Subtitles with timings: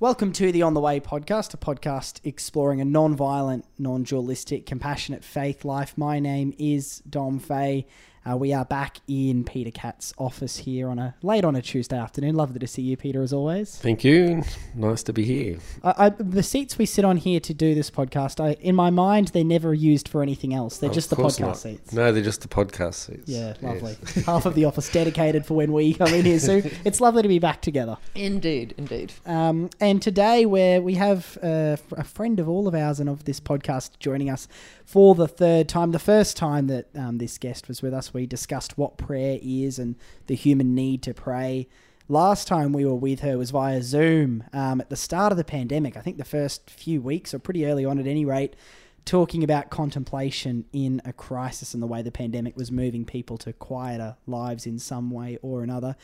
[0.00, 4.64] Welcome to the On the Way podcast, a podcast exploring a non violent, non dualistic,
[4.64, 5.92] compassionate faith life.
[5.98, 7.86] My name is Dom Fay.
[8.28, 11.96] Uh, we are back in Peter Catt's office here on a late on a Tuesday
[11.96, 12.34] afternoon.
[12.34, 13.76] Lovely to see you, Peter, as always.
[13.76, 14.42] Thank you.
[14.74, 15.56] Nice to be here.
[15.82, 18.90] I, I, the seats we sit on here to do this podcast, I, in my
[18.90, 20.76] mind, they're never used for anything else.
[20.76, 21.56] They're Of just the podcast not.
[21.56, 21.94] seats.
[21.94, 23.22] No, they're just the podcast seats.
[23.26, 23.62] Yeah, Yes.
[23.62, 23.96] lovely.
[24.26, 26.38] Half of the office dedicated for when we come in here.
[26.38, 27.96] So it's lovely to be back together.
[28.14, 29.14] Indeed, indeed.
[29.24, 33.24] Um, and today, where we have uh, a friend of all of ours and of
[33.24, 34.46] this podcast joining us
[34.84, 35.92] for the third time.
[35.92, 39.78] The first time that um, this guest was with us, we discussed what prayer is
[39.78, 39.96] and
[40.26, 41.68] the human need to pray.
[42.08, 45.44] Last time we were with her was via Zoom um, at the start of the
[45.44, 45.96] pandemic.
[45.96, 48.56] I think the first few weeks, or pretty early on at any rate,
[49.04, 53.52] talking about contemplation in a crisis and the way the pandemic was moving people to
[53.52, 55.96] quieter lives in some way or another.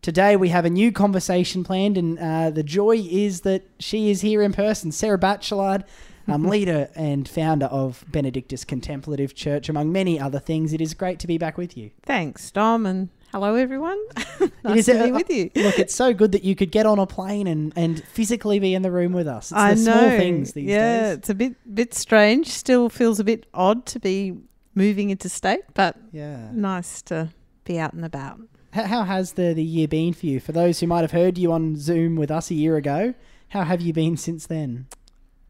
[0.00, 4.20] Today we have a new conversation planned, and uh, the joy is that she is
[4.20, 4.90] here in person.
[4.90, 5.84] Sarah Bachelard,
[6.28, 10.72] um, leader and founder of Benedictus Contemplative Church, among many other things.
[10.72, 11.90] It is great to be back with you.
[12.04, 13.98] Thanks, Dom, and hello, everyone.
[14.64, 15.50] Nice is to be with you.
[15.62, 18.74] Look, it's so good that you could get on a plane and, and physically be
[18.74, 19.50] in the room with us.
[19.50, 19.92] It's I the know.
[19.92, 21.18] small things these yeah, days.
[21.18, 22.48] it's a bit bit strange.
[22.48, 24.34] Still feels a bit odd to be
[24.74, 26.48] moving into state, but Yeah.
[26.52, 27.30] nice to
[27.64, 28.40] be out and about.
[28.72, 30.40] How, how has the, the year been for you?
[30.40, 33.14] For those who might have heard you on Zoom with us a year ago,
[33.48, 34.86] how have you been since then?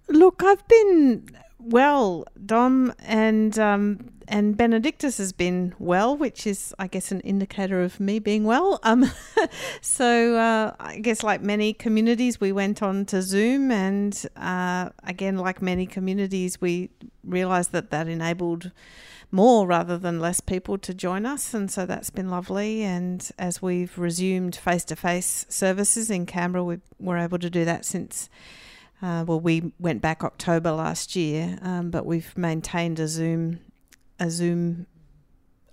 [0.09, 6.87] Look, I've been well, Dom, and um, and Benedictus has been well, which is, I
[6.87, 8.81] guess, an indicator of me being well.
[8.83, 9.11] Um,
[9.81, 15.39] so uh, I guess, like many communities, we went on to Zoom, and uh, again,
[15.39, 16.91] like many communities, we
[17.25, 18.71] realised that that enabled
[19.31, 22.83] more rather than less people to join us, and so that's been lovely.
[22.83, 28.29] And as we've resumed face-to-face services in Canberra, we were able to do that since.
[29.03, 33.59] Uh, well, we went back October last year, um, but we've maintained a Zoom,
[34.21, 34.87] a Zoom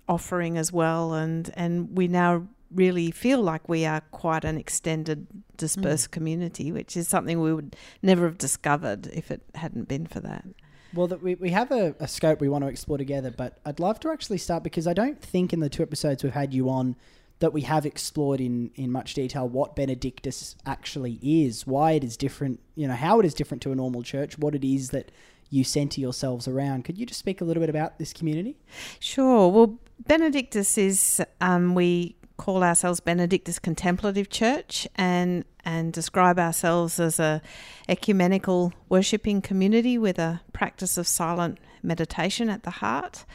[0.08, 5.26] offering as well, and and we now really feel like we are quite an extended,
[5.56, 10.20] dispersed community, which is something we would never have discovered if it hadn't been for
[10.20, 10.44] that.
[10.92, 13.78] Well, that we, we have a, a scope we want to explore together, but I'd
[13.78, 16.68] love to actually start because I don't think in the two episodes we've had you
[16.68, 16.96] on
[17.40, 22.16] that we have explored in, in much detail what Benedictus actually is, why it is
[22.16, 25.10] different, you know, how it is different to a normal church, what it is that
[25.48, 26.84] you centre yourselves around.
[26.84, 28.56] Could you just speak a little bit about this community?
[29.00, 29.50] Sure.
[29.50, 37.20] Well, Benedictus is um, we call ourselves Benedictus Contemplative Church and and describe ourselves as
[37.20, 37.42] a
[37.86, 43.26] ecumenical worshipping community with a practice of silent meditation at the heart.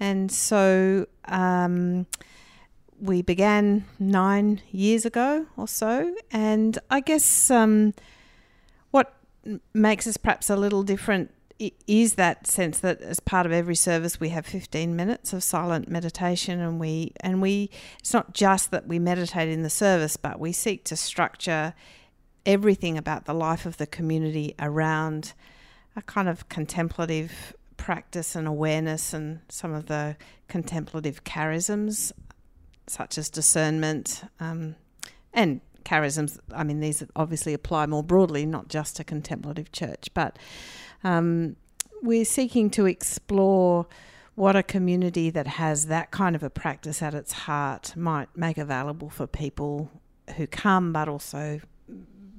[0.00, 2.06] And so um,
[3.00, 7.94] we began nine years ago or so, and I guess um,
[8.90, 9.14] what
[9.74, 11.30] makes us perhaps a little different
[11.86, 15.88] is that sense that as part of every service we have 15 minutes of silent
[15.88, 20.38] meditation and we and we it's not just that we meditate in the service but
[20.38, 21.72] we seek to structure
[22.44, 25.32] everything about the life of the community around
[25.96, 30.14] a kind of contemplative practice and awareness and some of the
[30.48, 32.12] contemplative charisms
[32.86, 34.76] such as discernment um,
[35.32, 40.38] and charisms i mean these obviously apply more broadly not just to contemplative church but
[41.04, 41.54] um,
[42.02, 43.86] we're seeking to explore
[44.36, 48.58] what a community that has that kind of a practice at its heart might make
[48.58, 49.90] available for people
[50.36, 51.60] who come, but also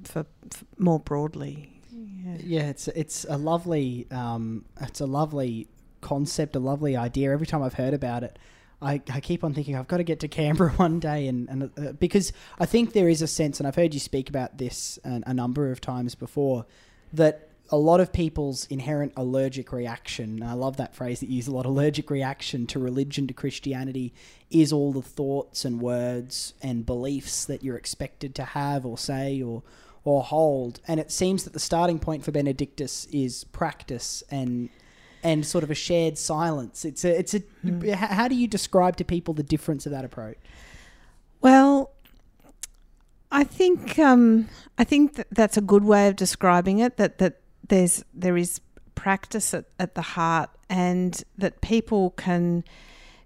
[0.04, 1.82] for, for more broadly.
[1.92, 2.38] Yeah.
[2.40, 5.68] Yeah, it's it's a lovely um, it's a lovely
[6.02, 7.32] concept, a lovely idea.
[7.32, 8.38] Every time I've heard about it,
[8.82, 11.64] I, I keep on thinking I've got to get to Canberra one day, and, and
[11.78, 15.00] uh, because I think there is a sense, and I've heard you speak about this
[15.04, 16.66] a, a number of times before,
[17.14, 21.48] that a lot of people's inherent allergic reaction, I love that phrase that you use
[21.48, 24.14] a lot, allergic reaction to religion, to Christianity,
[24.50, 29.42] is all the thoughts and words and beliefs that you're expected to have or say
[29.42, 29.64] or
[30.04, 30.80] or hold.
[30.88, 34.70] And it seems that the starting point for Benedictus is practice and
[35.24, 36.86] and sort of a shared silence.
[36.86, 40.06] It's a it's a h- how do you describe to people the difference of that
[40.06, 40.38] approach?
[41.42, 41.92] Well,
[43.32, 46.98] I think um, I think that that's a good way of describing it.
[46.98, 48.62] That that there's there is
[48.96, 52.64] practice at, at the heart, and that people can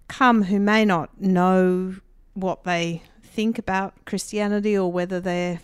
[0.08, 1.96] come who may not know
[2.34, 5.60] what they think about Christianity or whether they're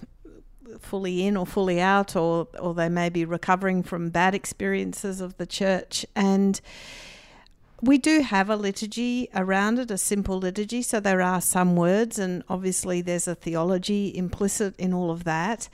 [0.81, 5.37] fully in or fully out, or or they may be recovering from bad experiences of
[5.37, 6.61] the church and
[7.81, 10.83] we do have a liturgy around it, a simple liturgy.
[10.83, 15.69] So there are some words, and obviously there's a theology implicit in all of that.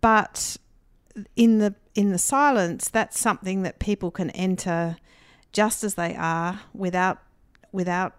[0.00, 0.56] but
[1.36, 4.96] in the in the silence, that's something that people can enter
[5.52, 7.18] just as they are without
[7.70, 8.14] without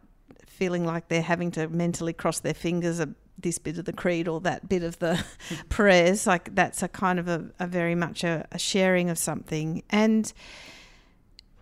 [0.45, 2.99] feeling like they're having to mentally cross their fingers
[3.43, 5.23] this bit of the creed or that bit of the
[5.69, 9.83] prayers like that's a kind of a, a very much a, a sharing of something
[9.89, 10.33] and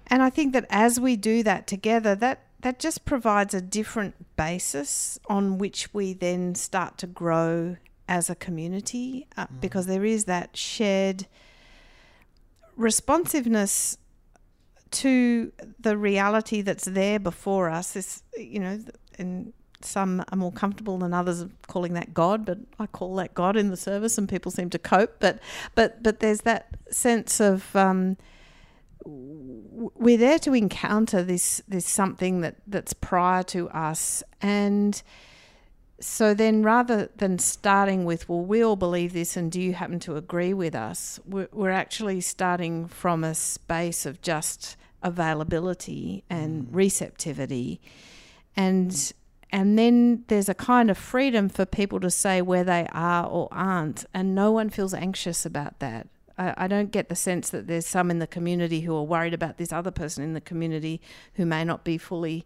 [0.08, 4.36] and I think that as we do that together that that just provides a different
[4.36, 9.62] basis on which we then start to grow as a community uh, Mm.
[9.62, 11.28] because there is that shared
[12.76, 13.98] responsiveness
[14.92, 18.80] to the reality that's there before us this you know
[19.18, 19.54] and
[19.86, 23.56] some are more comfortable than others of calling that god but i call that god
[23.56, 25.20] in the service and people seem to cope.
[25.20, 25.40] But
[25.76, 28.18] but but there's that sense of um,
[29.06, 34.24] we're there to encounter this this something that that's prior to us.
[34.42, 35.02] And
[36.00, 40.00] so then rather than starting with well we all believe this and do you happen
[40.02, 41.20] to agree with us?
[41.26, 47.82] We're, we're actually starting from a space of just availability and receptivity.
[48.56, 49.14] And
[49.52, 53.48] and then there's a kind of freedom for people to say where they are or
[53.52, 56.08] aren't and no one feels anxious about that
[56.38, 59.34] I, I don't get the sense that there's some in the community who are worried
[59.34, 61.02] about this other person in the community
[61.36, 62.46] who may not be fully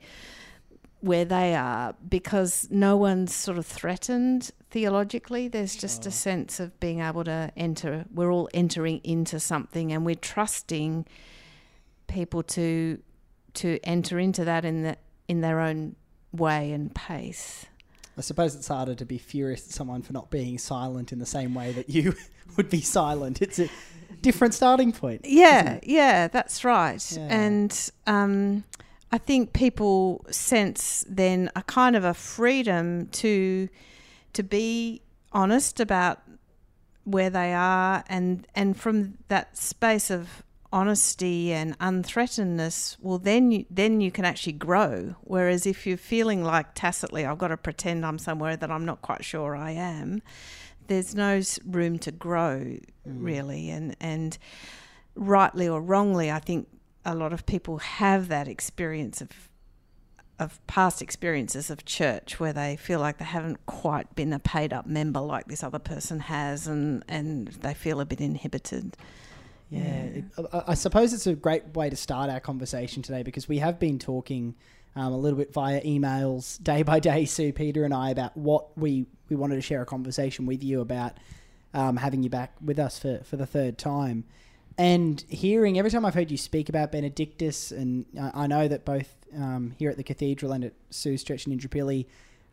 [1.06, 5.48] where they are because no one's sort of threatened theologically.
[5.48, 8.06] There's just a sense of being able to enter.
[8.12, 11.06] We're all entering into something, and we're trusting
[12.08, 13.00] people to
[13.54, 14.98] to enter into that in the
[15.28, 15.96] in their own
[16.38, 17.66] way and pace.
[18.18, 21.26] I suppose it's harder to be furious at someone for not being silent in the
[21.26, 22.16] same way that you
[22.58, 23.42] would be silent.
[23.42, 23.70] It's a
[24.22, 25.22] different starting point.
[25.26, 27.04] Yeah, yeah, that's right.
[27.12, 27.28] Yeah.
[27.30, 28.64] And um,
[29.12, 33.70] I think people sense then a kind of a freedom to
[34.34, 35.02] to be
[35.32, 36.22] honest about
[37.04, 43.65] where they are, and and from that space of honesty and unthreatenedness, well, then you
[43.69, 45.15] then you can actually grow.
[45.21, 49.01] Whereas if you're feeling like tacitly, I've got to pretend I'm somewhere that I'm not
[49.01, 50.21] quite sure I am.
[50.88, 52.79] There's no room to grow, mm.
[53.06, 54.38] really, and and
[55.15, 56.67] rightly or wrongly, I think
[57.06, 59.29] a lot of people have that experience of
[60.38, 64.73] of past experiences of church where they feel like they haven't quite been a paid
[64.73, 68.97] up member like this other person has and and they feel a bit inhibited.
[69.69, 70.25] Yeah, it-
[70.67, 73.97] I, suppose it's a great way to start our conversation today because we have been
[74.00, 74.56] talking
[74.95, 78.77] um, a little bit via emails day by day, Sue, Peter, and I, about what
[78.77, 81.13] we, we wanted to share a conversation with you about
[81.73, 84.23] um, having you back with us for, for the third time.
[84.77, 88.83] And hearing every time I've heard you speak about Benedictus, and I I know that
[88.83, 92.06] both um, here at the cathedral and at Sue's Church in Indooroopilly,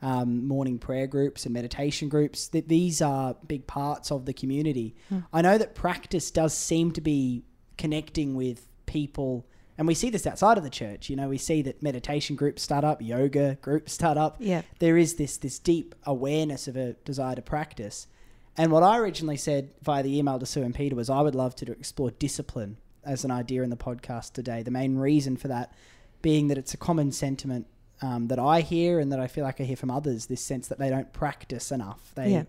[0.03, 4.95] um, morning prayer groups and meditation groups, that these are big parts of the community.
[5.33, 7.45] I know that practice does seem to be
[7.79, 9.47] connecting with people,
[9.79, 11.09] and we see this outside of the church.
[11.09, 14.37] You know, we see that meditation groups start up, yoga groups start up.
[14.41, 14.63] Yeah.
[14.81, 18.09] There is this this deep awareness of a desire to practice.
[18.57, 21.35] And what I originally said via the email to Sue and Peter was I would
[21.35, 24.63] love to explore discipline as an idea in the podcast today.
[24.63, 25.73] The main reason for that
[26.21, 27.67] being that it's a common sentiment
[28.03, 30.69] um, that I hear and that I feel like I hear from others this sense
[30.69, 32.13] that they don't practice enough.
[32.15, 32.45] They, Yeah.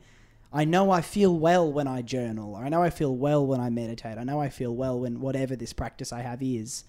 [0.52, 3.60] I know I feel well when I journal, or I know I feel well when
[3.60, 4.20] I meditate.
[4.20, 6.84] I know I feel well when whatever this practice I have is,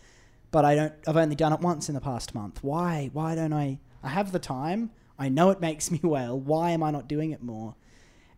[0.51, 0.93] but I don't.
[1.07, 2.63] I've only done it once in the past month.
[2.63, 3.09] Why?
[3.15, 3.79] Why don't I?
[4.03, 4.91] I have the time.
[5.19, 6.39] I know it makes me well.
[6.39, 7.75] Why am I not doing it more?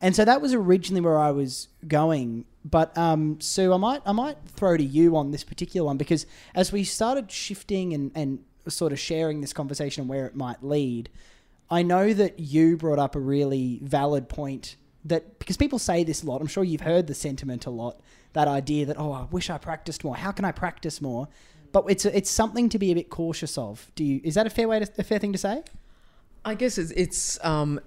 [0.01, 2.45] And so that was originally where I was going.
[2.65, 6.25] But um, Sue, I might I might throw to you on this particular one because
[6.55, 10.63] as we started shifting and, and sort of sharing this conversation and where it might
[10.63, 11.09] lead,
[11.71, 16.23] I know that you brought up a really valid point that because people say this
[16.23, 18.01] a lot, I'm sure you've heard the sentiment a lot,
[18.33, 20.17] that idea that, oh, I wish I practiced more.
[20.17, 21.29] How can I practice more?
[21.73, 23.91] But it's it's something to be a bit cautious of.
[23.95, 25.63] Do you is that a fair way to, a fair thing to say?
[26.45, 27.81] I guess it's it's um,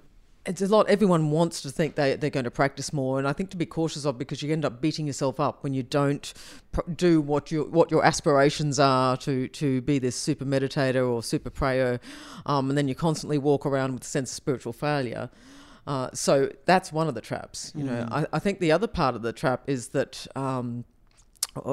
[0.50, 0.88] it's a lot.
[0.88, 3.66] Everyone wants to think they they're going to practice more, and I think to be
[3.66, 6.32] cautious of because you end up beating yourself up when you don't
[6.72, 11.22] pr- do what your what your aspirations are to to be this super meditator or
[11.22, 12.00] super prayer,
[12.46, 15.30] um, and then you constantly walk around with a sense of spiritual failure.
[15.86, 17.72] Uh, so that's one of the traps.
[17.74, 20.26] You know, I, I think the other part of the trap is that.
[20.36, 20.84] Um,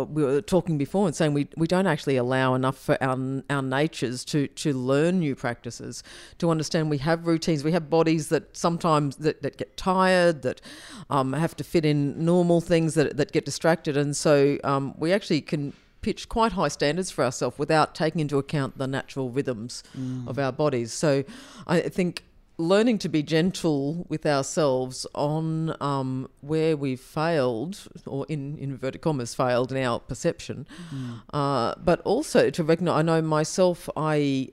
[0.09, 3.61] we were talking before and saying we, we don't actually allow enough for our, our
[3.61, 6.03] natures to, to learn new practices,
[6.39, 10.61] to understand we have routines, we have bodies that sometimes that, that get tired, that
[11.09, 13.95] um, have to fit in normal things that, that get distracted.
[13.97, 18.37] And so um, we actually can pitch quite high standards for ourselves without taking into
[18.37, 19.83] account the natural rhythms
[20.27, 20.93] of our bodies.
[20.93, 21.23] So
[21.65, 22.23] I think
[22.57, 29.35] learning to be gentle with ourselves on um, where we've failed, or in inverted commas,
[29.35, 30.67] failed in our perception,
[31.33, 32.99] uh, but also to recognize.
[32.99, 33.89] I know myself.
[33.95, 34.49] I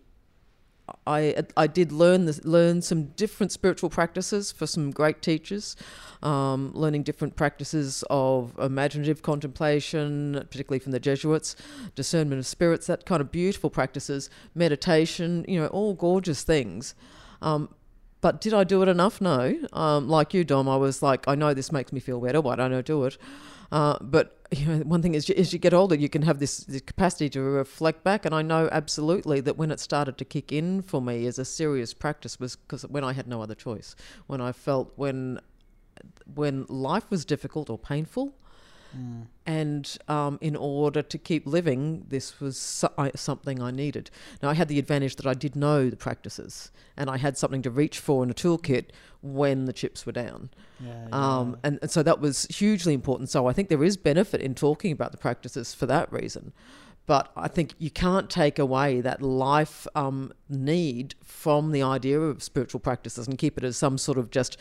[1.07, 5.77] I I did learn this, learn some different spiritual practices for some great teachers,
[6.23, 11.57] um, learning different practices of imaginative contemplation, particularly from the Jesuits,
[11.95, 16.95] discernment of spirits, that kind of beautiful practices, meditation, you know, all gorgeous things.
[17.41, 17.71] Um,
[18.25, 19.21] but did I do it enough?
[19.21, 19.55] No.
[19.75, 22.41] Um, like you, Dom, I was like, I know this makes me feel better.
[22.41, 23.19] Why don't I do it?
[23.71, 26.61] Uh, but you know, one thing is, as you get older, you can have this,
[26.61, 28.25] this capacity to reflect back.
[28.25, 31.45] And I know absolutely that when it started to kick in for me as a
[31.45, 33.95] serious practice was because when I had no other choice,
[34.27, 35.39] when I felt when
[36.35, 38.35] when life was difficult or painful,
[39.47, 44.11] and um, in order to keep living, this was so- I, something I needed.
[44.43, 47.63] Now, I had the advantage that I did know the practices, and I had something
[47.63, 48.87] to reach for in a toolkit
[49.23, 50.51] when the chips were down.
[50.81, 53.31] Yeah, Um, and, and so that was hugely important.
[53.31, 56.53] So I think there is benefit in talking about the practices for that reason.
[57.07, 62.43] But I think you can't take away that life um, need from the idea of
[62.43, 64.57] spiritual practices and keep it as some sort of just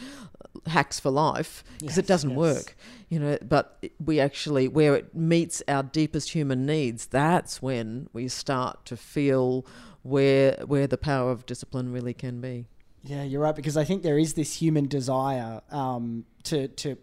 [0.67, 2.37] hacks for life because Yes, it doesn't yes.
[2.37, 2.77] work.
[3.09, 8.27] You know, but we actually where it meets our deepest human needs, that's when we
[8.27, 9.65] start to feel
[10.01, 12.65] where where the power of discipline really can be.
[13.03, 16.97] Yeah, you're right because I think there is this human desire um, to to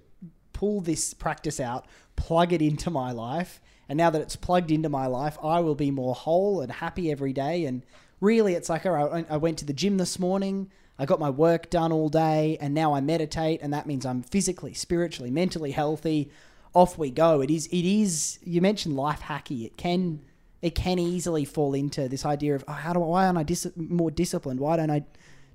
[0.53, 4.89] pull this practice out, plug it into my life, and now that it's plugged into
[4.89, 7.65] my life, I will be more whole and happy every day.
[7.65, 7.83] And
[8.21, 10.71] really, it's like all right, I went to the gym this morning.
[10.97, 14.23] I got my work done all day, and now I meditate, and that means I'm
[14.23, 16.31] physically, spiritually, mentally healthy.
[16.73, 17.41] Off we go.
[17.41, 17.67] It is.
[17.67, 18.39] It is.
[18.45, 19.67] You mentioned life hacky.
[19.67, 20.21] It can.
[20.63, 23.43] It can easily fall into this idea of oh, how do I, why aren't I
[23.43, 24.61] dis- more disciplined?
[24.61, 25.03] Why don't I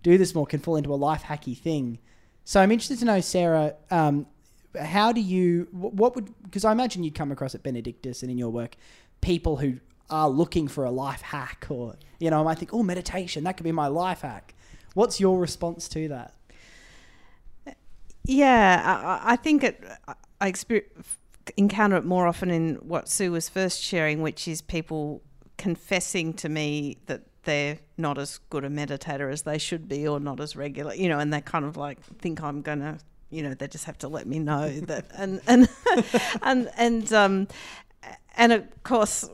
[0.04, 0.46] do this more?
[0.46, 2.00] Can fall into a life hacky thing.
[2.44, 4.28] So I'm interested to know, Sarah, um,
[4.78, 5.68] how do you?
[5.72, 6.34] What would?
[6.44, 8.76] Because I imagine you'd come across at Benedictus and in your work,
[9.22, 9.80] people who
[10.10, 13.58] are looking for a life hack, or you know, I might think, oh, meditation, that
[13.58, 14.54] could be my life hack.
[14.94, 16.34] What's your response to that?
[18.24, 18.82] Yeah,
[19.24, 19.84] I- I, think it.
[20.42, 20.54] I
[21.58, 25.22] encounter it more often in what Sue was first sharing, which is people
[25.58, 30.20] confessing to me that they're not as good a meditator as they should be, or
[30.20, 32.98] not as regular, you know, and they kind of like think I'm gonna,
[33.30, 35.70] you know, they just have to let me know that, and and
[36.42, 37.48] and and um,
[38.38, 39.30] and of course,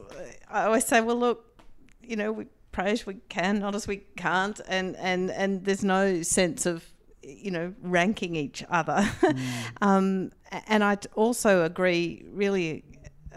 [0.50, 1.60] I always say, well, look,
[2.02, 5.84] you know, we pray as we can, not as we can't, and and and there's
[5.84, 6.86] no sense of
[7.22, 9.08] you know ranking each other.
[9.82, 10.32] um,
[10.68, 12.84] and I also agree, really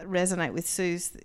[0.02, 1.16] resonate with Sue's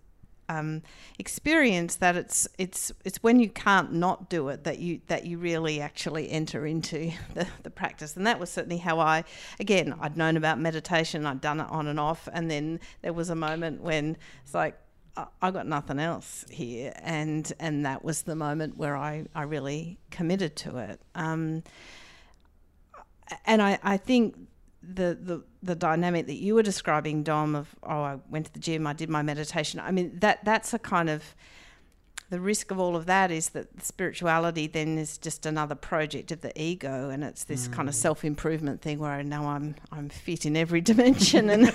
[0.49, 0.81] um,
[1.17, 5.37] experience that it's it's it's when you can't not do it that you that you
[5.37, 8.17] really actually enter into the, the practice.
[8.17, 9.23] And that was certainly how I
[9.59, 13.29] again I'd known about meditation I'd done it on and off and then there was
[13.29, 14.77] a moment when it's like
[15.41, 19.99] I- got nothing else here and and that was the moment where I, I really
[20.09, 21.01] committed to it.
[21.15, 21.63] Um,
[23.45, 24.35] and I, I think
[24.81, 28.59] the, the the dynamic that you were describing, Dom, of oh, I went to the
[28.59, 29.79] gym, I did my meditation.
[29.79, 31.36] I mean, that that's a kind of
[32.29, 36.41] the risk of all of that is that spirituality then is just another project of
[36.41, 40.09] the ego, and it's this kind of self improvement thing where I know I'm I'm
[40.09, 41.74] fit in every dimension and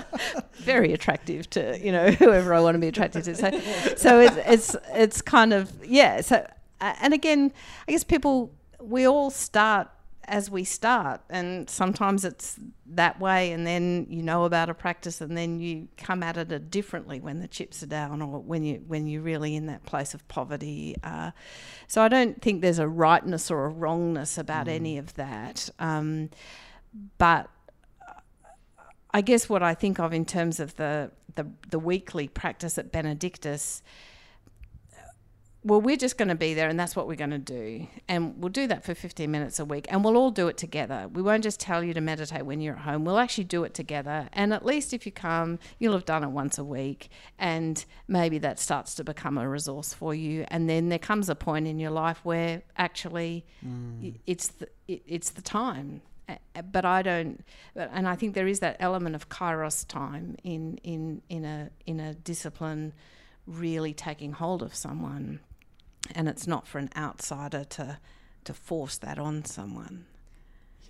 [0.54, 3.34] very attractive to you know whoever I want to be attracted to.
[3.34, 3.50] So
[3.96, 6.20] so it's it's it's kind of yeah.
[6.20, 6.46] So
[6.80, 7.52] uh, and again,
[7.86, 9.88] I guess people we all start
[10.32, 15.20] as we start and sometimes it's that way and then you know about a practice
[15.20, 18.82] and then you come at it differently when the chips are down or when you
[18.86, 21.30] when you're really in that place of poverty uh,
[21.86, 26.30] so I don't think there's a rightness or a wrongness about any of that um,
[27.18, 27.50] but
[29.10, 32.90] I guess what I think of in terms of the the, the weekly practice at
[32.90, 33.82] Benedictus
[35.64, 37.86] well, we're just going to be there and that's what we're going to do.
[38.08, 41.08] And we'll do that for 15 minutes a week and we'll all do it together.
[41.12, 43.04] We won't just tell you to meditate when you're at home.
[43.04, 44.28] We'll actually do it together.
[44.32, 48.38] And at least if you come, you'll have done it once a week and maybe
[48.38, 50.44] that starts to become a resource for you.
[50.48, 54.02] And then there comes a point in your life where actually mm.
[54.02, 56.02] y- it's the, it, it's the time.
[56.72, 57.44] But I don't,
[57.76, 62.00] and I think there is that element of kairos time in, in, in, a, in
[62.00, 62.94] a discipline
[63.46, 65.40] really taking hold of someone
[66.14, 67.98] and it's not for an outsider to
[68.44, 70.06] to force that on someone.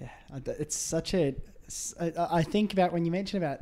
[0.01, 0.11] Yeah,
[0.47, 1.35] it's such a.
[2.19, 3.61] I think about when you mention about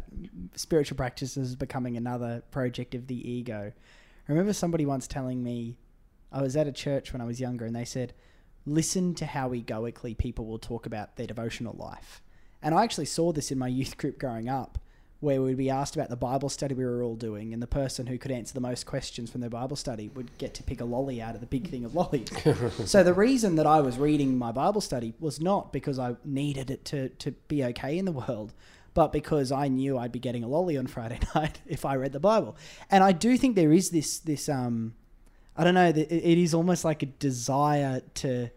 [0.57, 3.73] spiritual practices becoming another project of the ego.
[4.29, 5.77] I remember somebody once telling me,
[6.33, 8.15] I was at a church when I was younger, and they said,
[8.67, 12.23] listen to how egoically people will talk about their devotional life.
[12.63, 14.79] And I actually saw this in my youth group growing up,
[15.21, 18.07] where we'd be asked about the Bible study we were all doing, and the person
[18.07, 20.85] who could answer the most questions from their Bible study would get to pick a
[20.85, 22.29] lolly out of the big thing of lollies.
[22.87, 26.71] so the reason that I was reading my Bible study was not because I needed
[26.71, 28.55] it to, to be okay in the world,
[28.95, 32.13] but because I knew I'd be getting a lolly on Friday night if I read
[32.13, 32.57] the Bible.
[32.91, 34.95] And I do think there is this this um,
[35.55, 38.49] I don't know, it, it is almost like a desire to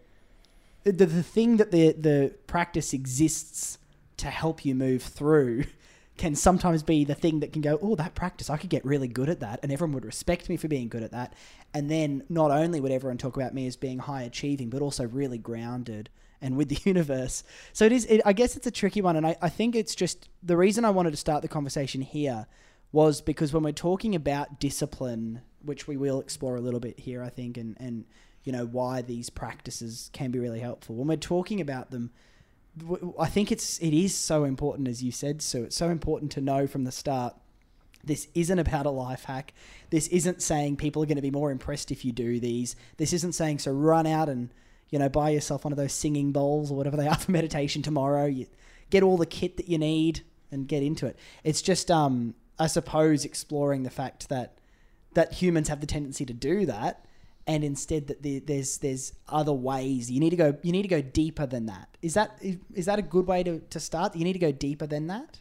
[0.84, 3.78] the, the thing that the the practice exists
[4.16, 5.64] to help you move through
[6.16, 9.08] can sometimes be the thing that can go, oh, that practice, I could get really
[9.08, 11.34] good at that, and everyone would respect me for being good at that.
[11.72, 15.04] And then not only would everyone talk about me as being high achieving, but also
[15.04, 17.42] really grounded and with the universe.
[17.72, 19.16] So it is, it, I guess it's a tricky one.
[19.16, 22.46] And I, I think it's just the reason I wanted to start the conversation here
[22.92, 27.24] was because when we're talking about discipline, which we will explore a little bit here,
[27.24, 28.04] I think, and, and
[28.44, 30.94] you know, why these practices can be really helpful.
[30.94, 32.12] When we're talking about them,
[33.18, 36.40] I think it's it is so important, as you said, so it's so important to
[36.40, 37.34] know from the start.
[38.02, 39.54] This isn't about a life hack.
[39.90, 42.76] This isn't saying people are going to be more impressed if you do these.
[42.96, 44.50] This isn't saying so run out and
[44.90, 47.80] you know buy yourself one of those singing bowls or whatever they are for meditation
[47.82, 48.26] tomorrow.
[48.26, 48.46] You
[48.90, 51.16] get all the kit that you need and get into it.
[51.44, 54.58] It's just um I suppose exploring the fact that
[55.14, 57.04] that humans have the tendency to do that
[57.46, 60.10] and instead that the, there's there's other ways.
[60.10, 61.88] You need to go you need to go deeper than that.
[62.02, 64.16] Is that is, is that a good way to, to start?
[64.16, 65.40] You need to go deeper than that?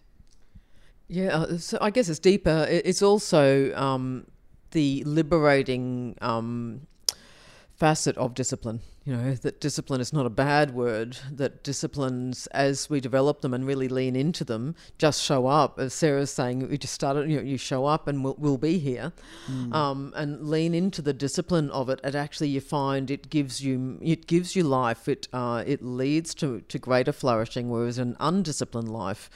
[1.08, 2.66] Yeah, uh, so I guess it's deeper.
[2.70, 4.26] It's also um,
[4.72, 6.88] the liberating um,
[7.84, 8.80] facet of discipline.
[9.04, 13.54] You know, that discipline is not a bad word, that disciplines, as we develop them
[13.54, 15.78] and really lean into them, just show up.
[15.78, 18.80] As Sarah's saying, we just started, you know, you show up and we'll, we'll be
[18.80, 19.12] here.
[19.74, 22.00] Um, and lean into the discipline of it.
[22.06, 25.10] And actually, you find it gives you, it gives you life.
[25.10, 29.30] It, uh, it leads to, to greater flourishing, whereas an undisciplined life,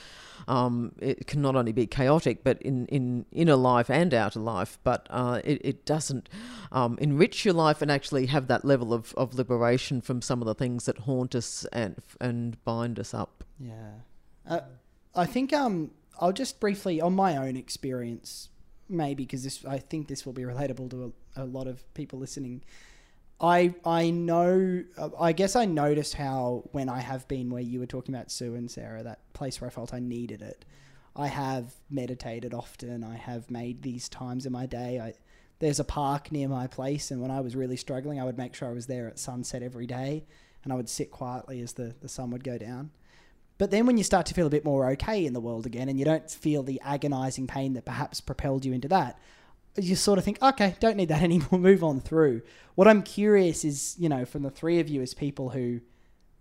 [0.48, 4.78] um, it can not only be chaotic, but in, in inner life and outer life,
[4.84, 6.30] but uh, it, it doesn't
[6.72, 10.46] um, enrich your life and actually have that level of, of liberation from some of
[10.46, 13.44] the things that haunt us and, and bind us up.
[13.60, 13.92] Yeah.
[14.48, 14.62] Uh,
[15.16, 18.50] I think um, I'll just briefly, on my own experience,
[18.88, 22.64] maybe because I think this will be relatable to a, a lot of people listening.
[23.40, 24.84] I I know.
[24.98, 28.32] uh, I guess I noticed how when I have been where you were talking about
[28.32, 30.66] Sue and Sarah, that place where I felt I needed it.
[31.16, 33.04] I have meditated often.
[33.04, 35.00] I have made these times in my day.
[35.00, 35.14] I
[35.60, 38.54] there's a park near my place, and when I was really struggling, I would make
[38.54, 40.26] sure I was there at sunset every day,
[40.64, 42.92] and I would sit quietly as the, the sun would go down.
[43.58, 45.90] But then when you start to feel a bit more okay in the world again,
[45.90, 49.18] and you don't feel the agonizing pain that perhaps propelled you into that,
[49.78, 52.42] you sort of think, okay, don't need that anymore, move on through.
[52.76, 55.82] What I'm curious is, you know, from the three of you as people who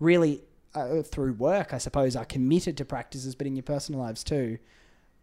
[0.00, 0.42] really,
[0.74, 4.58] uh, through work, I suppose, are committed to practices, but in your personal lives too,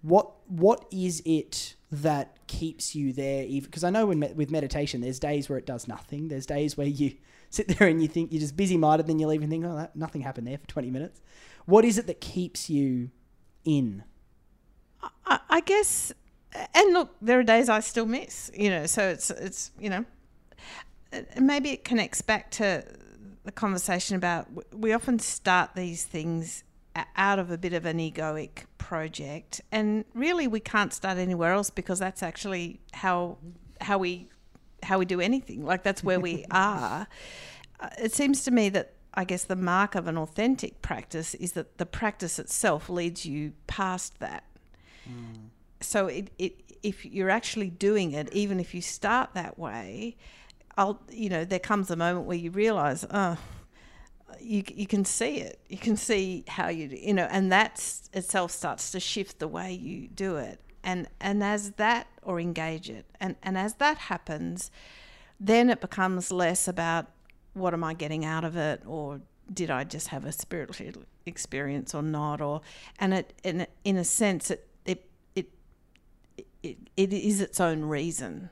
[0.04, 3.46] what what is it that keeps you there?
[3.48, 6.28] Because I know when with meditation, there's days where it does nothing.
[6.28, 7.16] There's days where you
[7.50, 9.76] sit there and you think you're just busy minded, then you leave and think, oh,
[9.76, 11.22] that, nothing happened there for 20 minutes.
[11.66, 13.12] What is it that keeps you
[13.64, 14.04] in?
[15.26, 16.12] I, I guess,
[16.74, 18.52] and look, there are days I still miss.
[18.54, 20.06] You know, so it's it's you know,
[21.40, 22.84] maybe it connects back to
[23.44, 26.64] the conversation about we often start these things
[27.16, 31.70] out of a bit of an egoic project, and really we can't start anywhere else
[31.70, 33.38] because that's actually how
[33.82, 34.30] how we
[34.84, 35.66] how we do anything.
[35.66, 37.08] Like that's where we are.
[37.80, 41.54] Uh, It seems to me that I guess the mark of an authentic practice is
[41.54, 44.44] that the practice itself leads you past that.
[45.84, 50.18] So it, it if you're actually doing it, even if you start that way,
[50.78, 53.38] I'll you know there comes a moment where you realize, oh,
[54.40, 55.60] you you can see it.
[55.70, 57.74] You can see how you you know, and that
[58.14, 60.60] itself starts to shift the way you do it.
[60.84, 64.72] And and as that or engage it, and and as that happens,
[65.40, 67.08] then it becomes less about
[67.54, 71.94] what am I getting out of it or did I just have a spiritual experience
[71.94, 72.62] or not or
[73.00, 74.68] and it in in a sense it
[76.62, 78.50] it, it is its own reason.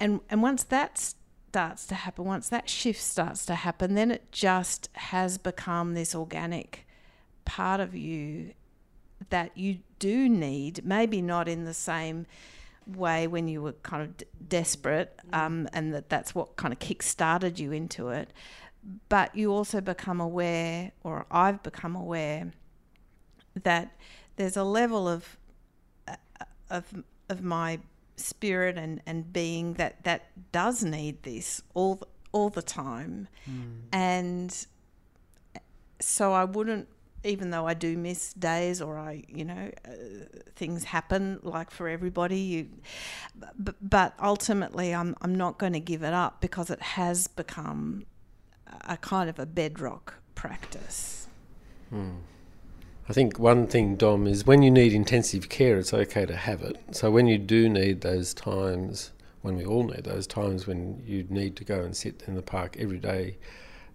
[0.00, 1.14] And and once that
[1.48, 6.14] starts to happen once that shift starts to happen then it just has become this
[6.14, 6.86] organic
[7.46, 8.52] part of you
[9.30, 12.26] that you do need maybe not in the same
[12.86, 16.78] way when you were kind of d- desperate um, and that that's what kind of
[16.78, 18.30] kick started you into it
[19.08, 22.52] but you also become aware or i've become aware
[23.62, 23.96] that
[24.36, 25.37] there's a level of
[26.70, 27.78] of of my
[28.16, 33.28] spirit and, and being that that does need this all the, all the time,
[33.92, 34.66] and
[36.00, 36.88] so I wouldn't.
[37.24, 39.90] Even though I do miss days, or I, you know, uh,
[40.54, 42.38] things happen like for everybody.
[42.38, 42.68] You,
[43.58, 48.06] but, but ultimately, I'm I'm not going to give it up because it has become
[48.88, 51.26] a kind of a bedrock practice.
[53.08, 56.60] I think one thing, Dom, is when you need intensive care, it's okay to have
[56.60, 56.76] it.
[56.90, 61.24] So when you do need those times, when we all need those times when you
[61.30, 63.38] need to go and sit in the park every day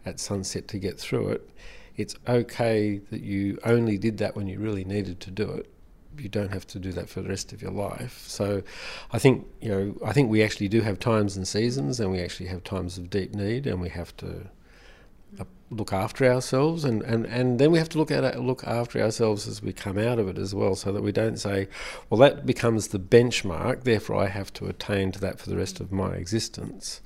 [0.04, 1.50] at sunset to get through it,
[1.96, 5.70] it's okay that you only did that when you really needed to do it.
[6.18, 8.24] You don't have to do that for the rest of your life.
[8.28, 8.64] So
[9.12, 12.20] I think, you know, I think we actually do have times and seasons and we
[12.20, 14.48] actually have times of deep need and we have to
[15.74, 19.48] look after ourselves and, and, and then we have to look at look after ourselves
[19.48, 21.68] as we come out of it as well so that we don't say
[22.10, 25.80] well that becomes the benchmark therefore I have to attain to that for the rest
[25.80, 27.02] of my existence.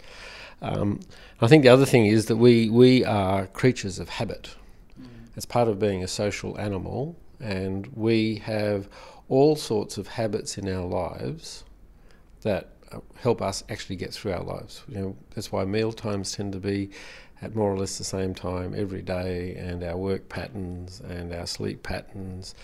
[0.61, 1.01] Um,
[1.39, 4.55] I think the other thing is that we we are creatures of habit.
[5.35, 8.89] It's part of being a social animal and we have
[9.29, 11.63] all sorts of habits in our lives
[12.41, 14.83] that uh, help us actually get through our lives.
[14.87, 16.89] You know, that's why meal times tend to be
[17.41, 21.45] at more or less the same time every day, and our work patterns and our
[21.45, 22.55] sleep patterns.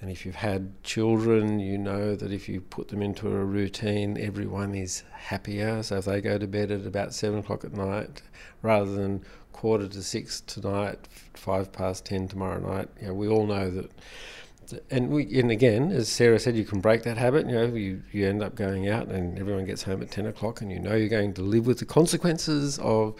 [0.00, 4.18] And if you've had children, you know that if you put them into a routine,
[4.18, 5.84] everyone is happier.
[5.84, 8.22] So if they go to bed at about seven o'clock at night,
[8.62, 13.46] rather than quarter to six tonight, five past ten tomorrow night, you know, we all
[13.46, 13.92] know that
[14.90, 17.46] and we and again, as Sarah said, you can break that habit.
[17.46, 20.60] You know, you, you end up going out and everyone gets home at ten o'clock,
[20.60, 23.14] and you know you're going to live with the consequences of,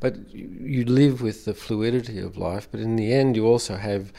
[0.00, 2.68] but you, live with the fluidity of life.
[2.70, 4.12] But in the end, you also have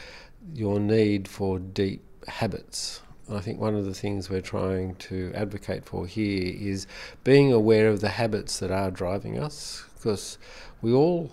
[0.53, 3.01] your need for deep habits.
[3.27, 6.87] And I think one of the things we're trying to advocate for here is
[7.23, 10.37] being aware of the habits that are driving us, because
[10.81, 11.31] we all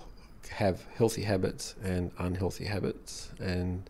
[0.51, 3.89] have healthy habits and unhealthy habits, and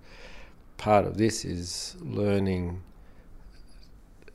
[0.77, 2.83] part of this is learning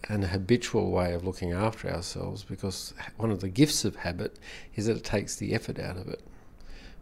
[0.09, 4.37] an habitual way of looking after ourselves because one of the gifts of habit
[4.75, 6.21] is that it takes the effort out of it.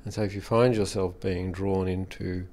[0.04, 2.48] And so if you find yourself being drawn into,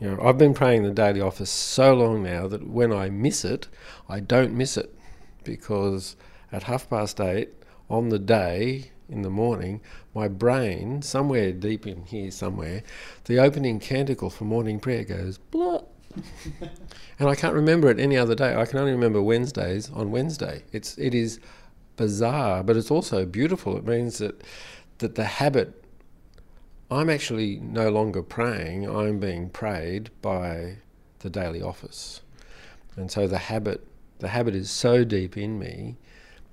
[0.00, 3.44] you know, I've been praying the daily office so long now that when I miss
[3.44, 3.68] it,
[4.08, 4.94] I don't miss it
[5.44, 6.16] because
[6.52, 7.54] at half past eight
[7.90, 9.80] on the day in the morning,
[10.14, 12.82] my brain, somewhere deep in here somewhere,
[13.24, 15.82] the opening canticle for morning prayer goes, blah,
[17.18, 18.54] and I can't remember it any other day.
[18.54, 20.64] I can only remember Wednesdays on Wednesday.
[20.72, 21.40] It's it is
[21.96, 23.76] bizarre, but it's also beautiful.
[23.76, 24.42] It means that
[24.98, 25.84] that the habit
[26.90, 30.78] I'm actually no longer praying, I'm being prayed by
[31.18, 32.22] the daily office.
[32.96, 33.86] And so the habit
[34.20, 35.96] the habit is so deep in me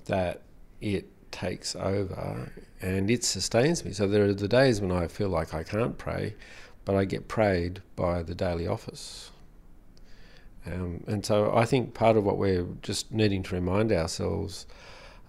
[0.06, 0.42] that
[0.82, 3.92] it takes over and it sustains me.
[3.92, 6.36] So there are the days when I feel like I can't pray,
[6.84, 9.32] but I get prayed by the daily office.
[10.66, 14.66] Um, and so I think part of what we're just needing to remind ourselves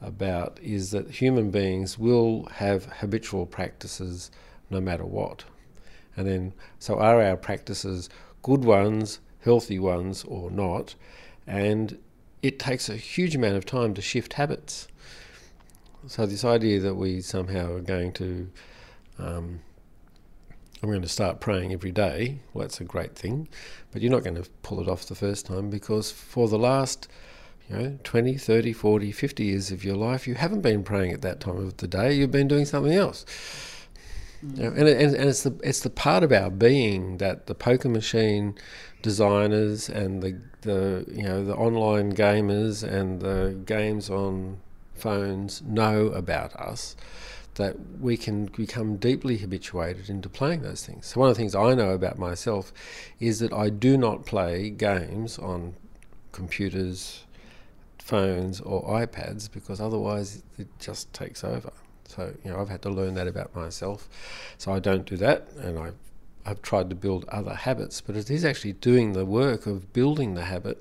[0.00, 4.30] about is that human beings will have habitual practices
[4.70, 5.44] no matter what.
[6.16, 8.08] And then, so are our practices
[8.42, 10.94] good ones, healthy ones, or not?
[11.46, 11.98] And
[12.42, 14.88] it takes a huge amount of time to shift habits.
[16.06, 18.48] So, this idea that we somehow are going to
[19.18, 19.60] um,
[20.86, 22.38] I'm going to start praying every day.
[22.54, 23.48] Well, that's a great thing,
[23.90, 27.08] but you're not going to pull it off the first time because for the last
[27.68, 31.22] you know 20 30 40 50 years of your life you haven't been praying at
[31.22, 32.14] that time of the day.
[32.14, 33.26] You've been doing something else.
[34.54, 37.54] You know, and, and, and it's the it's the part of our being that the
[37.56, 38.54] poker machine
[39.02, 44.58] designers and the the you know the online gamers and the games on
[44.94, 46.94] phones know about us
[47.56, 51.06] that we can become deeply habituated into playing those things.
[51.06, 52.72] So, one of the things I know about myself
[53.18, 55.74] is that I do not play games on
[56.32, 57.24] computers,
[57.98, 61.72] phones, or iPads because otherwise it just takes over.
[62.08, 64.08] So, you know, I've had to learn that about myself.
[64.58, 65.92] So, I don't do that, and I
[66.46, 70.34] I've tried to build other habits, but it is actually doing the work of building
[70.34, 70.80] the habit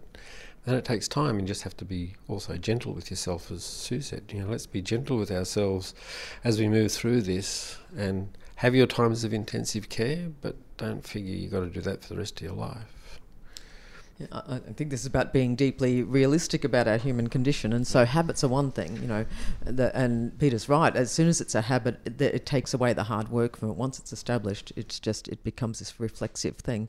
[0.66, 1.40] and it takes time.
[1.40, 4.24] You just have to be also gentle with yourself, as Sue said.
[4.34, 5.94] You know, let's be gentle with ourselves
[6.44, 11.34] as we move through this, and have your times of intensive care, but don't figure
[11.34, 12.95] you've got to do that for the rest of your life.
[14.32, 18.46] I, think this is about being deeply realistic about our human condition, and so habits
[18.46, 19.26] are one thing, you know.
[19.66, 20.96] The, and Peter's right.
[20.96, 23.76] As soon as it's a habit, it, it, takes away the hard work from it.
[23.76, 26.88] Once it's established, it's just it becomes this reflexive thing.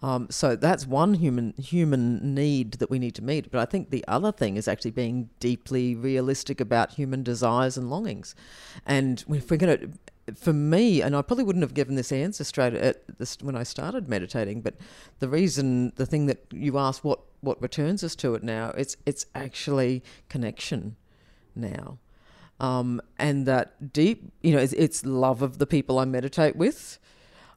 [0.00, 3.50] Um, so that's one human human need that we need to meet.
[3.50, 7.90] But I think the other thing is actually being deeply realistic about human desires and
[7.90, 8.36] longings.
[8.86, 9.90] And if we're going to
[10.38, 13.62] for me, and I probably wouldn't have given this answer straight at this when I
[13.62, 14.74] started meditating, but
[15.18, 18.96] the reason, the thing that you asked, what what returns us to it now, it's
[19.06, 20.96] it's actually connection
[21.54, 21.98] now.
[22.60, 26.98] Um, and that deep, you know, it's, it's, love of the people I meditate with.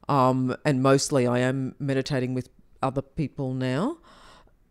[0.08, 2.48] Um, and mostly I am meditating with
[2.82, 3.98] other people now.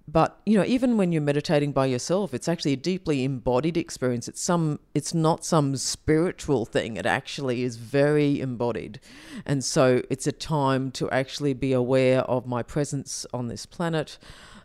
[0.06, 4.28] But you know, even when you're meditating by yourself, it's actually a deeply embodied experience.
[4.28, 6.98] It's some, it's not some spiritual thing.
[6.98, 9.00] It actually is very embodied,
[9.46, 14.18] and so it's a time to actually be aware of my presence on this planet,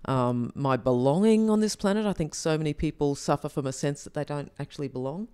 [0.07, 2.05] um, my belonging on this planet.
[2.05, 5.29] I think so many people suffer from a sense that they don't actually belong.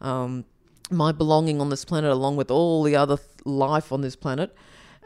[0.00, 0.46] Um,
[0.90, 4.52] my belonging on this planet, along with all the other th- life on this planet,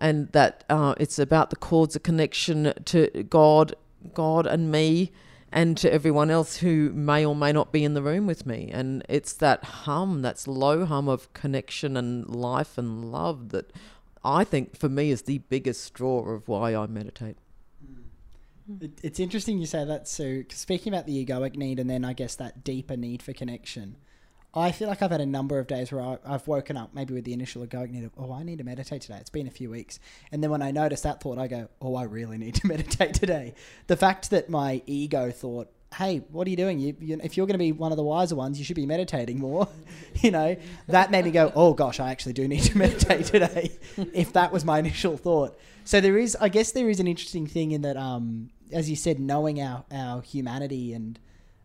[0.01, 3.75] and that uh, it's about the cords of connection to God,
[4.15, 5.13] God and me,
[5.53, 8.71] and to everyone else who may or may not be in the room with me.
[8.73, 13.73] And it's that hum, that's low hum of connection and life and love that
[14.25, 17.37] I think for me is the biggest straw of why I meditate.
[17.85, 18.85] Hmm.
[18.85, 20.47] It, it's interesting you say that, Sue.
[20.51, 23.97] Speaking about the egoic need and then I guess that deeper need for connection.
[24.55, 27.15] I feel like I've had a number of days where I, have woken up maybe
[27.15, 27.71] with the initial of,
[28.19, 29.17] oh, I need to meditate today.
[29.19, 29.99] It's been a few weeks.
[30.31, 33.15] And then when I notice that thought, I go, oh, I really need to meditate
[33.15, 33.55] today.
[33.87, 36.79] The fact that my ego thought, hey, what are you doing?
[36.81, 38.85] You, you, if you're going to be one of the wiser ones, you should be
[38.85, 39.69] meditating more.
[40.17, 40.57] you know,
[40.89, 43.73] that made me go, oh gosh, I actually do need to meditate today.
[44.13, 45.59] if that was my initial thought.
[45.85, 48.97] So there is, I guess, there is an interesting thing in that, um, as you
[48.97, 51.19] said, knowing our our humanity and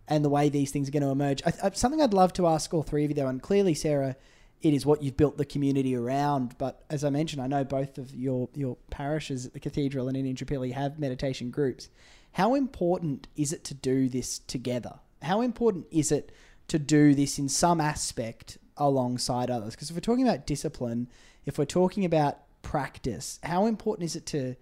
[0.08, 1.42] and the way these things are going to emerge.
[1.46, 4.16] I, I, something I'd love to ask all three of you though, and clearly, Sarah,
[4.62, 6.58] it is what you've built the community around.
[6.58, 10.18] But as I mentioned, I know both of your your parishes at the cathedral and
[10.18, 11.90] in Indooroopilly have meditation groups.
[12.34, 15.00] How important is it to do this together?
[15.22, 16.32] How important is it
[16.68, 19.76] to do this in some aspect alongside others?
[19.76, 21.08] Because if we're talking about discipline,
[21.46, 24.56] if we're talking about practice, how important is it to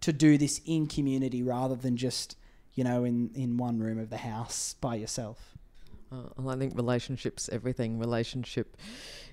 [0.00, 2.36] to do this in community rather than just
[2.74, 5.52] you know, in, in one room of the house by yourself.
[6.10, 7.98] Uh, well, I think relationships, everything.
[7.98, 8.76] Relationship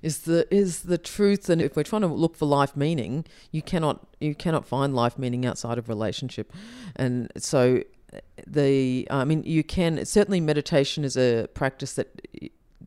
[0.01, 3.61] is the is the truth, and if we're trying to look for life meaning, you
[3.61, 6.53] cannot you cannot find life meaning outside of relationship,
[6.95, 7.83] and so
[8.47, 12.07] the I mean you can certainly meditation is a practice that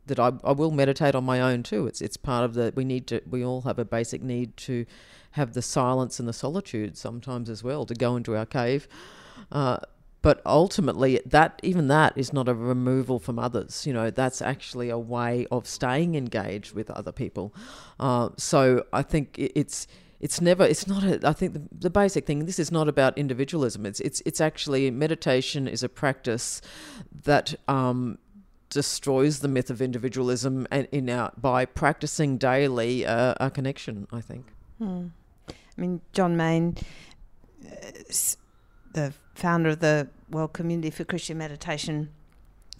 [0.06, 1.86] that I, I will meditate on my own too.
[1.86, 4.86] It's it's part of the we need to we all have a basic need to
[5.32, 8.88] have the silence and the solitude sometimes as well to go into our cave.
[9.50, 9.78] Uh,
[10.22, 14.88] but ultimately that even that is not a removal from others you know that's actually
[14.88, 17.54] a way of staying engaged with other people.
[18.00, 19.86] Uh, so i think it's
[20.20, 23.18] it's never it's not a, I think the, the basic thing this is not about
[23.18, 23.84] individualism.
[23.84, 26.62] It's it's it's actually meditation is a practice
[27.24, 28.18] that um,
[28.72, 34.20] destroys the myth of individualism and in our by practicing daily uh, a connection i
[34.20, 34.46] think.
[34.78, 35.08] Hmm.
[35.48, 36.76] i mean john main
[37.70, 37.76] uh,
[38.92, 42.10] the founder of the World Community for Christian Meditation,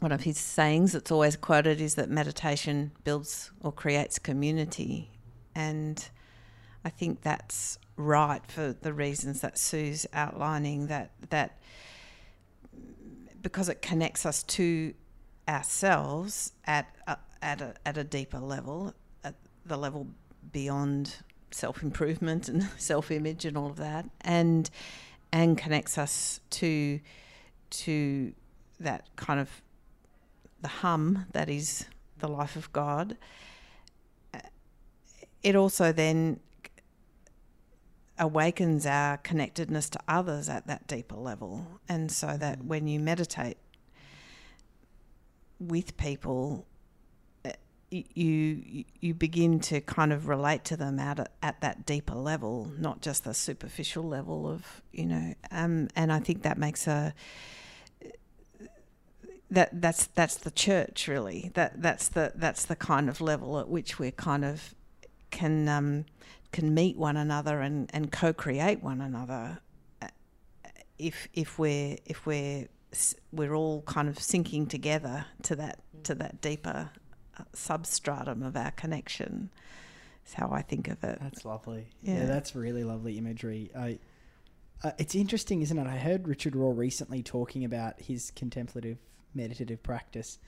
[0.01, 5.11] one of his sayings that's always quoted is that meditation builds or creates community.
[5.55, 6.09] And
[6.85, 11.59] I think that's right for the reasons that Sue's outlining that that
[13.43, 14.95] because it connects us to
[15.49, 18.95] ourselves at a, at a, at a deeper level,
[19.25, 19.35] at
[19.67, 20.07] the level
[20.53, 21.17] beyond
[21.51, 24.71] self improvement and self image and all of that, and
[25.33, 27.01] and connects us to
[27.71, 28.33] to
[28.79, 29.63] that kind of
[30.61, 31.87] the hum that is
[32.19, 33.17] the life of God.
[35.43, 36.39] It also then
[38.19, 41.67] awakens our connectedness to others at that deeper level.
[41.89, 42.67] And so that mm.
[42.67, 43.57] when you meditate
[45.59, 46.67] with people,
[47.93, 53.01] you you begin to kind of relate to them at at that deeper level, not
[53.03, 55.35] just the superficial level of you know.
[55.51, 57.15] Um, and I think that makes a
[59.51, 61.51] that that's that's the church really.
[61.55, 64.75] That that's the that's the kind of level at which we're kind of
[65.31, 66.07] can um,
[66.53, 69.59] can meet one another and, and co-create one another.
[70.01, 70.09] Uh,
[70.99, 72.69] if if we're if we're
[73.31, 76.91] we're all kind of sinking together to that to that deeper
[77.53, 79.51] substratum of our connection.
[80.27, 81.19] Is how I think of it.
[81.21, 81.89] That's lovely.
[82.03, 83.71] Yeah, yeah that's really lovely imagery.
[83.77, 83.99] I,
[84.85, 85.87] uh, it's interesting, isn't it?
[85.87, 88.99] I heard Richard Rohr recently talking about his contemplative
[89.35, 90.39] meditative practice,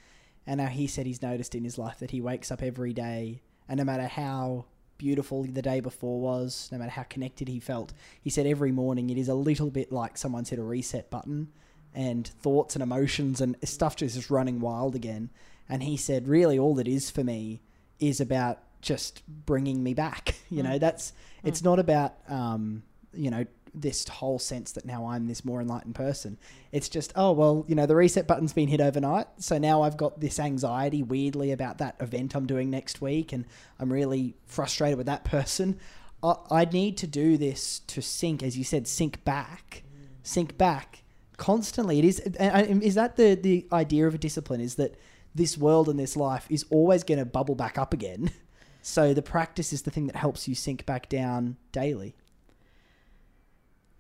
[0.47, 3.42] and how he said he's noticed in his life that he wakes up every day,
[3.68, 4.66] and no matter how
[4.97, 9.11] beautiful the day before was, no matter how connected he felt, he said every morning
[9.11, 11.49] it is a little bit like someone's hit a reset button,
[11.94, 15.31] and thoughts and emotions and stuff just is running wild again.
[15.68, 17.61] And he said, really, all that is for me
[17.98, 20.35] is about just bringing me back.
[20.50, 20.64] You Mm.
[20.70, 25.44] know, that's it's not about um, you know this whole sense that now I'm this
[25.44, 26.38] more enlightened person.
[26.70, 29.96] It's just oh well, you know, the reset button's been hit overnight, so now I've
[29.96, 33.46] got this anxiety weirdly about that event I'm doing next week, and
[33.81, 35.79] I'm really frustrated with that person.
[36.22, 39.83] I, I need to do this to sink, as you said, sink back,
[40.22, 41.03] sink back
[41.37, 41.98] constantly.
[41.98, 44.61] It is, is that the the idea of a discipline?
[44.61, 44.94] Is that
[45.35, 48.31] this world and this life is always going to bubble back up again.
[48.87, 52.14] So the practice is the thing that helps you sink back down daily.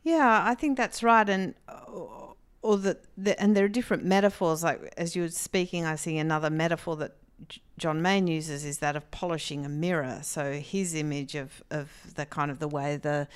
[0.02, 4.62] Yeah, I think that's right, and uh, or the, the and there are different metaphors.
[4.62, 7.16] Like as you were speaking, I see another metaphor that
[7.78, 10.20] John Main uses is that of polishing a mirror.
[10.22, 13.26] So his image of, of the kind of the way the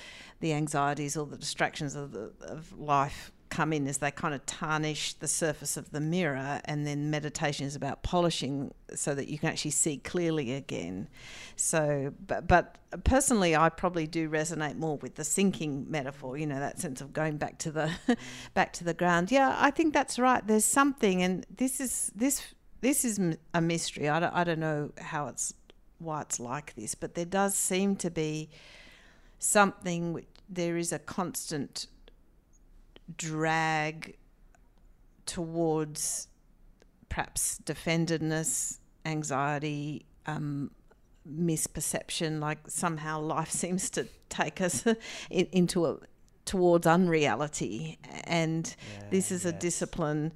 [0.40, 4.44] the anxieties or the distractions of the, of life come in is they kind of
[4.46, 9.38] tarnish the surface of the mirror, and then meditation is about polishing so that you
[9.38, 11.08] can actually see clearly again.
[11.56, 16.37] So, but, but personally, I probably do resonate more with the sinking metaphor.
[16.37, 17.90] You know, that sense of going back to the
[18.54, 19.30] back to the ground.
[19.30, 20.46] Yeah, I think that's right.
[20.46, 22.42] There's something, and this is this
[22.80, 23.20] this is
[23.54, 24.08] a mystery.
[24.08, 25.54] I don't, I don't know how it's
[25.98, 28.50] why it's like this, but there does seem to be
[29.38, 30.12] something.
[30.12, 31.87] Which, there is a constant
[33.16, 34.16] drag
[35.26, 36.28] towards
[37.08, 40.70] perhaps defendedness, anxiety, um,
[41.30, 42.40] misperception.
[42.40, 44.84] Like somehow life seems to take us
[45.30, 45.96] in, into a
[46.44, 48.74] towards unreality, and
[49.10, 50.32] this is a discipline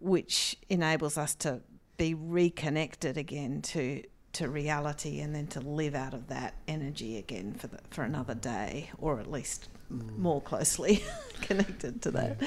[0.00, 1.60] which enables us to
[1.96, 7.54] be reconnected again to to reality and then to live out of that energy again
[7.54, 10.18] for the, for another day or at least Mm.
[10.18, 11.04] more closely
[11.42, 12.38] connected to that.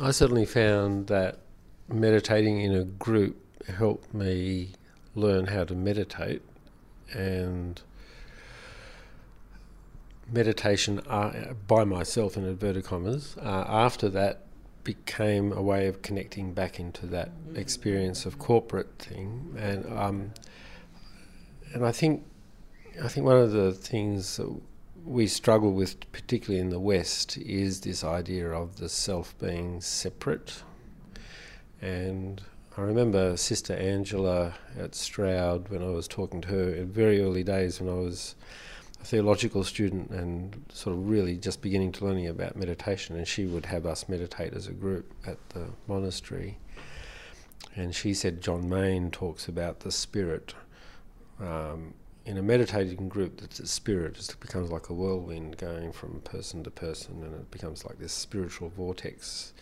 [0.00, 1.38] I certainly found that
[1.88, 3.36] meditating in a group
[3.68, 4.72] helped me
[5.14, 6.42] learn how to meditate
[7.12, 7.82] and
[10.32, 14.46] meditation uh, by myself in inverted commas uh, after that
[14.84, 20.32] became a way of connecting back into that experience of corporate thing and um,
[21.74, 22.24] and I think
[23.02, 24.60] I think one of the things that
[25.04, 30.62] we struggle with, particularly in the West, is this idea of the self being separate.
[31.80, 32.40] And
[32.76, 37.42] I remember Sister Angela at Stroud when I was talking to her in very early
[37.42, 38.36] days when I was
[39.00, 43.46] a theological student and sort of really just beginning to learning about meditation, and she
[43.46, 46.58] would have us meditate as a group at the monastery.
[47.76, 50.54] And she said John Main talks about the spirit.
[51.40, 51.94] Um,
[52.26, 56.62] in a meditating group, that the spirit just becomes like a whirlwind going from person
[56.64, 59.52] to person, and it becomes like this spiritual vortex.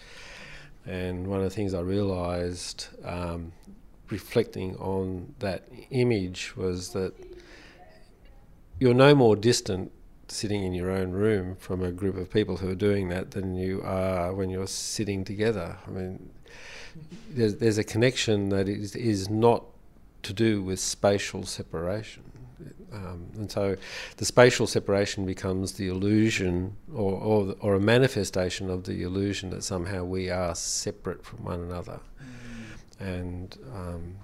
[0.87, 3.53] And one of the things I realised, um,
[4.11, 7.13] reflecting on that image, was that
[8.79, 9.93] you're no more distant
[10.29, 13.55] sitting in your own room from a group of people who are doing that than
[13.55, 15.77] you are when you're sitting together.
[15.87, 16.31] I mean,
[17.31, 19.65] there's, there's a connection that is, is not
[20.23, 22.25] to do with spatial separation.
[22.93, 23.77] Um, and so
[24.17, 29.63] the spatial separation becomes the illusion or, or, or a manifestation of the illusion that
[29.63, 32.01] somehow we are separate from one another.
[32.99, 34.17] And um,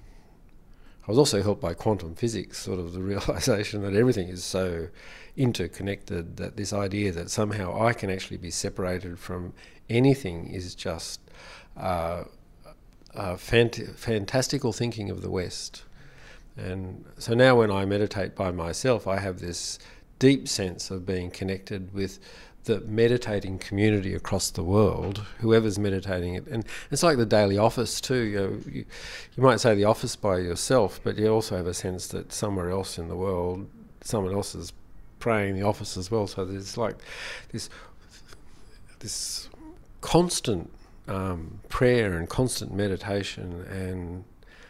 [1.07, 4.87] I was also helped by quantum physics, sort of the realization that everything is so
[5.37, 9.53] interconnected that this idea that somehow I can actually be separated from
[9.89, 11.19] anything is just
[11.77, 12.23] uh,
[13.13, 15.83] uh, fant- fantastical thinking of the West.
[16.57, 19.79] And so now when I meditate by myself, I have this
[20.19, 22.19] deep sense of being connected with
[22.65, 26.47] the meditating community across the world, whoever's meditating it.
[26.47, 28.21] And it's like the daily office too.
[28.21, 28.85] You, know, you,
[29.35, 32.71] you might say the office by yourself, but you also have a sense that somewhere
[32.71, 33.69] else in the world,
[34.01, 34.73] someone else is
[35.19, 36.27] praying the office as well.
[36.27, 36.95] So there's like
[37.51, 37.69] this
[38.99, 39.49] this
[40.01, 40.71] constant
[41.07, 44.23] um, prayer and constant meditation, and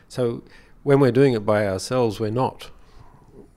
[0.10, 0.44] so
[0.86, 2.70] when we're doing it by ourselves, we're not.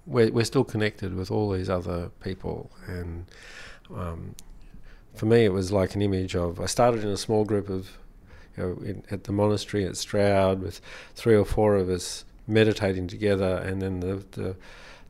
[0.07, 2.71] We're, we're still connected with all these other people.
[2.87, 3.27] And
[3.95, 4.35] um,
[5.15, 7.99] for me, it was like an image of I started in a small group of,
[8.57, 10.81] you know, in, at the monastery at Stroud with
[11.15, 14.57] three or four of us meditating together, and then the, the,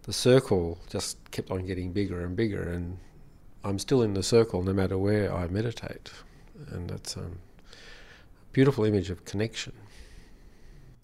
[0.03, 2.69] the circle just kept on getting bigger and bigger.
[2.69, 2.99] And
[3.63, 6.11] I'm still in the circle no matter where I meditate.
[6.73, 7.39] And that's um,
[7.71, 9.73] a beautiful image of connection.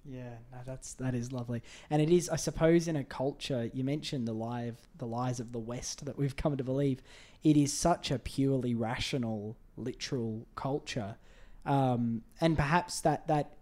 [0.06, 3.70] Yeah, no, that's that is lovely, and it is, I suppose, in a culture.
[3.72, 7.00] You mentioned the lie of the lies of the West that we've come to believe.
[7.42, 11.16] It is such a purely rational, literal culture,
[11.64, 13.56] um, and perhaps that that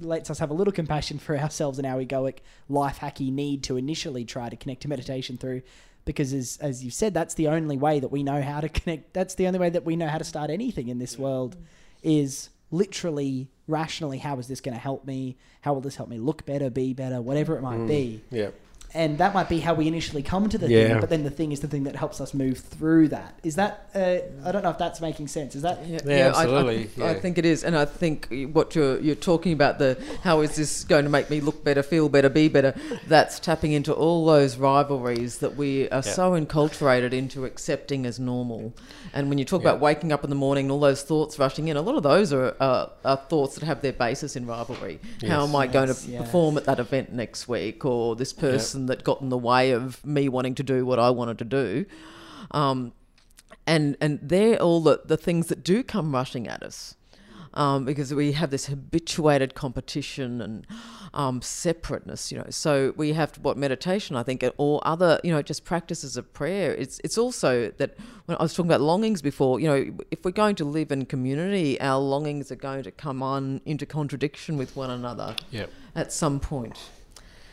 [0.00, 2.38] lets us have a little compassion for ourselves and our egoic
[2.68, 5.62] life hacky need to initially try to connect to meditation through
[6.06, 9.12] because as as you said that's the only way that we know how to connect
[9.12, 11.56] that's the only way that we know how to start anything in this world
[12.02, 16.18] is literally rationally how is this going to help me how will this help me
[16.18, 17.88] look better be better whatever it might Mm.
[17.88, 18.50] be Yeah.
[18.96, 20.88] And that might be how we initially come to the Yeah.
[20.88, 23.54] thing but then the thing is the thing that helps us move through that is
[23.56, 26.42] that uh, i don't know if that's making sense is that Yeah, Yeah, I- I,
[26.44, 28.18] absolutely, I, think it is, and I think
[28.52, 29.90] what you're you're talking about the
[30.22, 32.72] how is this going to make me look better, feel better, be better?
[33.06, 36.12] That's tapping into all those rivalries that we are Yeah.
[36.18, 38.72] so enculturated into accepting as normal.
[39.12, 39.70] And when you talk Yeah.
[39.70, 42.02] about waking up in the morning and all those thoughts rushing in, a lot of
[42.02, 44.98] those are uh, are thoughts that have their basis in rivalry.
[45.26, 46.22] How am I going to yeah.
[46.22, 50.04] perform at that event next week, or this person that got in the way of
[50.04, 51.86] me wanting to do what I wanted to do?
[52.50, 52.92] Um,
[53.66, 56.94] and and they're all the, the things that do come rushing at us
[57.54, 60.66] um, because we have this habituated competition and
[61.14, 65.32] um, separateness you know so we have to what meditation i think or other you
[65.32, 69.20] know just practices of prayer it's it's also that when i was talking about longings
[69.22, 72.90] before you know if we're going to live in community our longings are going to
[72.92, 75.66] come on into contradiction with one another Yeah.
[75.94, 76.78] at some point.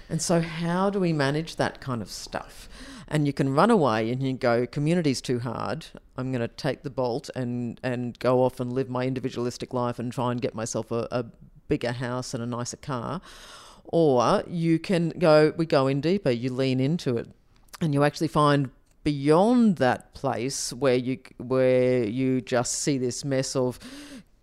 [0.09, 2.69] And so, how do we manage that kind of stuff?
[3.07, 5.85] And you can run away and you go, community's too hard.
[6.17, 9.99] I'm going to take the bolt and, and go off and live my individualistic life
[9.99, 11.25] and try and get myself a, a
[11.67, 13.21] bigger house and a nicer car.
[13.85, 17.29] Or you can go, we go in deeper, you lean into it,
[17.81, 18.71] and you actually find
[19.03, 23.77] beyond that place where you where you just see this mess of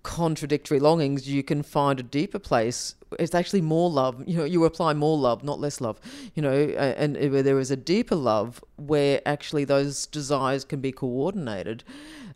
[0.03, 2.95] contradictory longings, you can find a deeper place.
[3.19, 4.23] It's actually more love.
[4.27, 6.01] You know, you apply more love, not less love.
[6.35, 10.93] You know, and where there is a deeper love where actually those desires can be
[10.93, 11.85] coordinated,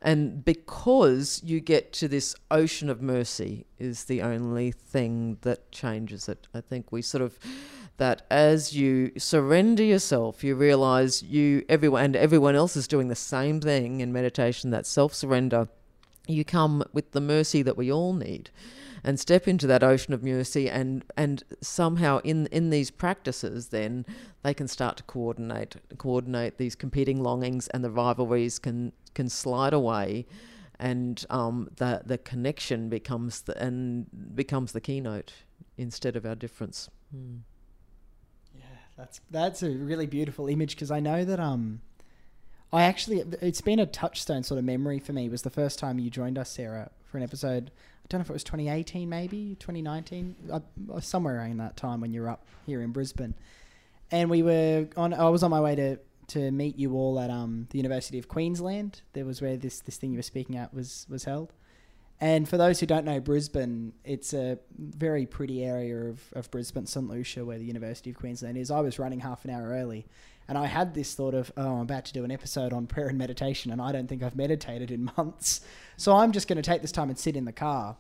[0.03, 6.29] and because you get to this ocean of mercy, is the only thing that changes
[6.29, 6.47] it.
[6.55, 7.39] I think we sort of
[7.97, 13.15] that as you surrender yourself, you realize you everyone and everyone else is doing the
[13.15, 14.71] same thing in meditation.
[14.71, 15.69] That self surrender
[16.27, 18.51] you come with the mercy that we all need
[19.03, 24.07] and step into that ocean of mercy and and somehow in in these practices then
[24.43, 29.73] they can start to coordinate coordinate these competing longings and the rivalries can can slide
[29.73, 30.27] away
[30.79, 35.33] and um, the the connection becomes the and becomes the keynote
[35.77, 37.37] instead of our difference Hmm.
[38.97, 41.81] That's that's a really beautiful image because I know that um,
[42.75, 45.27] I actually it's been a touchstone sort of memory for me.
[45.27, 47.71] It was the first time you joined us, Sarah, for an episode.
[48.03, 52.13] I don't know if it was 2018, maybe 2019, uh, somewhere around that time when
[52.13, 53.35] you were up here in Brisbane,
[54.11, 55.15] and we were on.
[55.15, 58.27] I was on my way to to meet you all at um the University of
[58.27, 59.03] Queensland.
[59.13, 61.53] There was where this this thing you were speaking at was was held.
[62.21, 66.87] And for those who don't know Brisbane, it's a very pretty area of, of Brisbane,
[66.87, 68.71] St Lucia, where the University of Queensland is.
[68.71, 70.07] I was running half an hour early,
[70.49, 73.09] and I had this thought of, oh, I'm about to do an episode on prayer
[73.09, 75.61] and meditation, and I don't think I've meditated in months.
[75.97, 77.97] So I'm just going to take this time and sit in the car.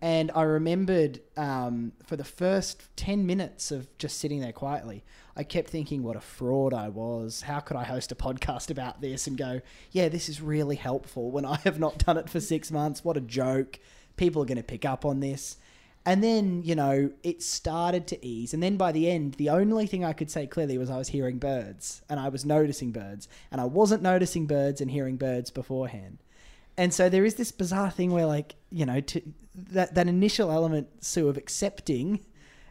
[0.00, 5.04] And I remembered um, for the first 10 minutes of just sitting there quietly,
[5.36, 7.42] I kept thinking what a fraud I was.
[7.42, 9.60] How could I host a podcast about this and go,
[9.92, 13.04] yeah, this is really helpful when I have not done it for six months?
[13.04, 13.78] What a joke.
[14.16, 15.56] People are going to pick up on this.
[16.04, 18.52] And then, you know, it started to ease.
[18.52, 21.08] And then by the end, the only thing I could say clearly was I was
[21.08, 23.28] hearing birds and I was noticing birds.
[23.52, 26.18] And I wasn't noticing birds and hearing birds beforehand.
[26.76, 29.22] And so there is this bizarre thing where, like, you know, to,
[29.54, 32.20] that that initial element, Sue, of accepting,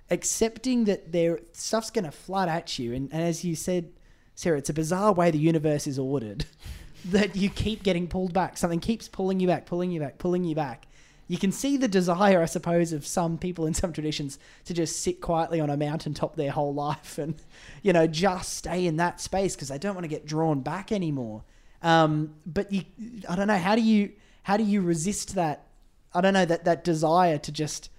[0.10, 3.92] accepting that there stuff's going to flood at you, and, and as you said,
[4.36, 6.46] Sarah, it's a bizarre way the universe is ordered,
[7.06, 8.58] that you keep getting pulled back.
[8.58, 10.88] Something keeps pulling you back, pulling you back, pulling you back.
[11.32, 15.02] You can see the desire, I suppose, of some people in some traditions to just
[15.02, 17.36] sit quietly on a mountaintop their whole life and,
[17.82, 20.92] you know, just stay in that space because they don't want to get drawn back
[20.92, 21.46] anymore.
[21.82, 22.84] Um, but you,
[23.30, 23.58] I don't know.
[23.58, 24.12] How do you
[24.44, 25.68] how do you resist that?
[26.14, 27.90] I don't know that that desire to just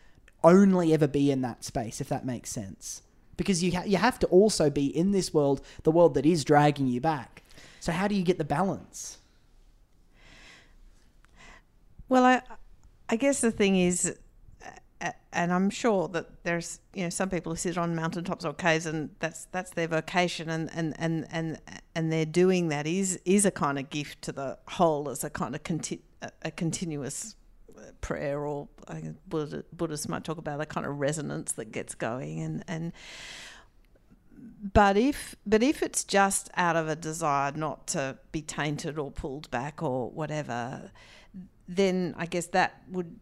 [0.45, 3.01] only ever be in that space, if that makes sense.
[3.39, 6.45] Because you ha- you have to also be in this world, the world that is
[6.45, 7.43] dragging you back.
[7.81, 9.17] So how do you get the balance?
[12.11, 12.43] Well, I,
[13.13, 14.17] I guess the thing is,
[15.03, 18.55] uh, and I'm sure that there's you know some people who sit on mountaintops or
[18.55, 21.61] caves, and that's that's their vocation, and and and and
[21.95, 25.29] and they're doing that is is a kind of gift to the whole as a
[25.29, 26.01] kind of conti-
[26.41, 27.37] a, continuous
[28.01, 32.41] prayer, or I Buddha, Buddhists might talk about a kind of resonance that gets going,
[32.41, 32.93] and and
[34.73, 39.11] but if but if it's just out of a desire not to be tainted or
[39.11, 40.91] pulled back or whatever,
[41.69, 43.19] then I guess that would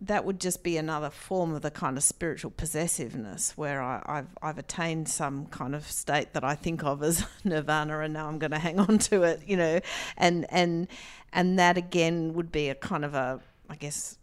[0.00, 4.26] that would just be another form of the kind of spiritual possessiveness where I, have
[4.42, 8.38] I've attained some kind of state that I think of as nirvana, and now I'm
[8.38, 9.80] going to hang on to it, you know,
[10.16, 10.88] and and
[11.32, 14.18] and that again would be a kind of a, I guess,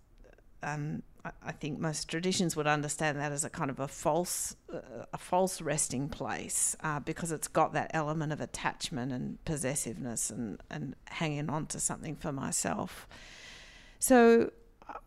[0.61, 1.01] um,
[1.43, 5.17] I, think most traditions would understand that as a kind of a false uh, a
[5.17, 10.95] false resting place uh, because it's got that element of attachment and possessiveness and and
[11.05, 13.07] hanging on to something for myself.
[14.03, 14.51] So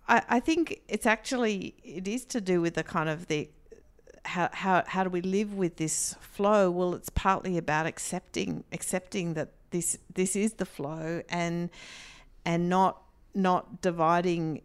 [0.08, 3.50] I, I think it's actually it is to do with the kind of the
[4.24, 6.70] how, how how do we live with this flow?
[6.70, 11.68] Well, it's partly about accepting accepting that this this is the flow and
[12.46, 13.02] and not
[13.34, 14.62] not dividing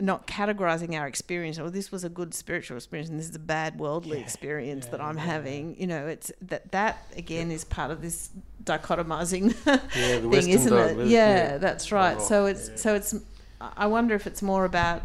[0.00, 1.58] not categorizing our experience.
[1.58, 4.86] Oh, this was a good spiritual experience and this is a bad worldly yeah, experience
[4.86, 5.78] yeah, that I'm yeah, having.
[5.78, 8.30] You know it's that that again is part of this
[8.64, 9.52] dichotomizing
[9.92, 11.06] thing isn't it?
[11.08, 12.18] yeah, that's right.
[12.22, 13.14] So it's so it's
[13.60, 15.02] I wonder if it's more about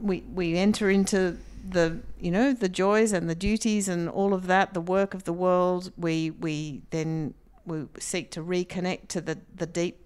[0.00, 4.46] we we enter into the you know the joys and the duties and all of
[4.46, 5.92] that, the work of the world.
[5.96, 10.04] We we then we seek to reconnect to the the deep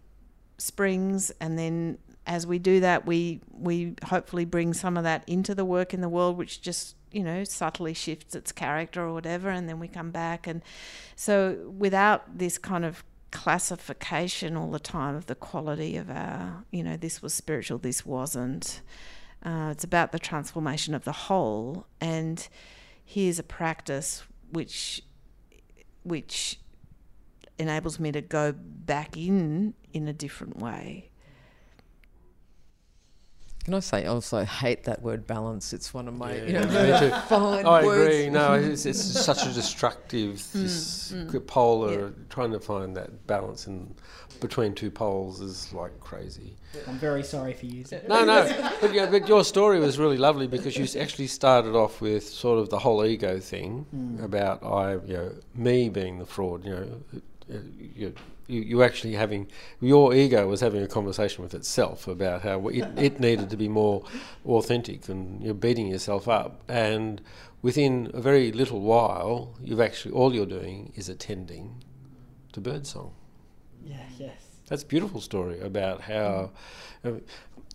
[0.58, 5.54] springs, and then as we do that, we we hopefully bring some of that into
[5.54, 9.48] the work in the world, which just you know subtly shifts its character or whatever,
[9.48, 10.46] and then we come back.
[10.46, 10.62] And
[11.14, 13.04] so without this kind of
[13.36, 18.06] classification all the time of the quality of our, you know, this was spiritual, this
[18.06, 18.80] wasn't.
[19.44, 22.48] Uh, it's about the transformation of the whole, and
[23.04, 25.02] here's a practice which,
[26.02, 26.58] which
[27.58, 31.10] enables me to go back in in a different way.
[33.66, 35.72] Can I say also hate that word balance?
[35.72, 38.14] It's one of my yeah, you know fine I words.
[38.14, 38.30] agree.
[38.30, 42.00] No, it's, it's such a destructive mm, this mm, polar.
[42.00, 42.08] Yeah.
[42.30, 43.92] Trying to find that balance in
[44.40, 46.54] between two poles is like crazy.
[46.86, 48.02] I'm very sorry for using.
[48.08, 52.00] No, no, but, yeah, but your story was really lovely because you actually started off
[52.00, 54.22] with sort of the whole ego thing mm.
[54.22, 56.64] about I, you know, me being the fraud.
[56.64, 57.60] You know,
[57.96, 58.14] you,
[58.46, 59.48] you, you actually having
[59.80, 63.68] your ego was having a conversation with itself about how it, it needed to be
[63.68, 64.04] more
[64.44, 66.62] authentic and you're beating yourself up.
[66.68, 67.20] And
[67.62, 71.82] within a very little while you've actually all you're doing is attending
[72.52, 73.12] to birdsong.
[73.84, 74.40] Yeah yes.
[74.68, 76.50] That's a beautiful story about how
[77.04, 77.22] mm.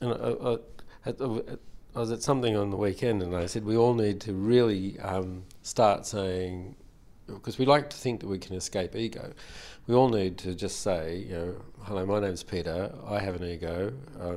[0.02, 1.56] and I, I,
[1.96, 5.00] I, was at something on the weekend and I said we all need to really
[5.00, 6.76] um, start saying
[7.36, 9.34] because we like to think that we can escape ego
[9.88, 12.94] we all need to just say, you know, hello, my name's Peter.
[13.08, 13.92] I have an ego.
[14.20, 14.36] Uh,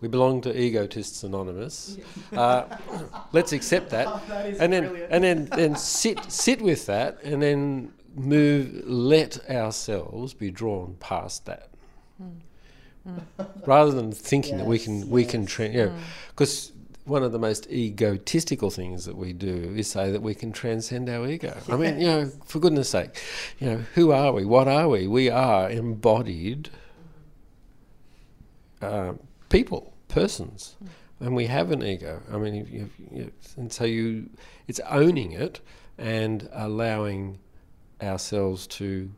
[0.00, 1.98] we belong to Egotists Anonymous.
[2.32, 2.64] Uh,
[3.32, 5.12] let's accept that, oh, that and then brilliant.
[5.12, 8.82] and then then sit sit with that, and then move.
[8.86, 11.70] Let ourselves be drawn past that.
[12.22, 12.36] Mm.
[13.08, 13.46] Mm.
[13.66, 15.06] Rather than thinking yes, that we can yes.
[15.06, 15.94] we can train, you know,
[16.28, 16.72] because
[17.06, 21.08] one of the most egotistical things that we do is say that we can transcend
[21.08, 21.56] our ego.
[21.68, 23.16] I mean, you know, for goodness sake,
[23.60, 24.44] you know, who are we?
[24.44, 25.06] What are we?
[25.06, 26.68] We are embodied
[28.82, 29.14] uh,
[29.48, 30.76] people, persons,
[31.20, 32.20] and we have an ego.
[32.30, 34.28] I mean, you, you, and so you,
[34.66, 35.60] it's owning it
[35.96, 37.38] and allowing
[38.02, 39.10] ourselves to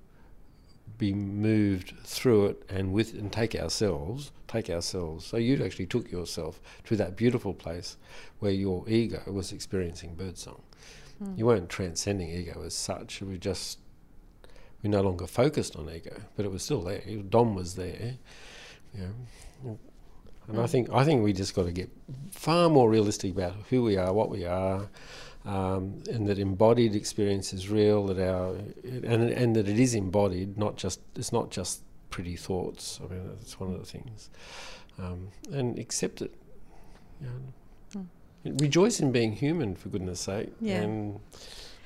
[0.99, 6.11] be moved through it and with and take ourselves take ourselves so you actually took
[6.11, 7.96] yourself to that beautiful place
[8.40, 10.61] where your ego was experiencing birdsong
[11.22, 11.38] mm.
[11.38, 13.78] you weren't transcending ego as such we just
[14.82, 18.16] we no longer focused on ego but it was still there dom was there
[18.94, 19.03] you
[19.64, 19.78] know
[20.49, 20.62] and mm.
[20.62, 21.90] I think I think we just got to get
[22.30, 24.88] far more realistic about who we are, what we are,
[25.44, 28.07] um, and that embodied experience is real.
[28.07, 33.01] That our and and that it is embodied, not just it's not just pretty thoughts.
[33.03, 34.31] I mean, that's one of the things,
[34.99, 36.35] um, and accept it.
[37.21, 38.07] You know.
[38.45, 38.61] mm.
[38.61, 40.83] Rejoice in being human, for goodness' sake, yeah.
[40.83, 41.21] and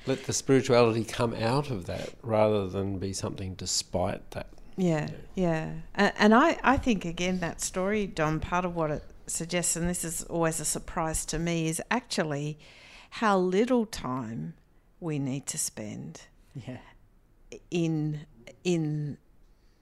[0.05, 4.47] let the spirituality come out of that rather than be something despite that.
[4.75, 8.39] Yeah, yeah, and, and I I think again that story, Dom.
[8.39, 12.57] Part of what it suggests, and this is always a surprise to me, is actually
[13.09, 14.55] how little time
[14.99, 16.21] we need to spend
[16.55, 16.77] yeah.
[17.69, 18.21] in
[18.63, 19.17] in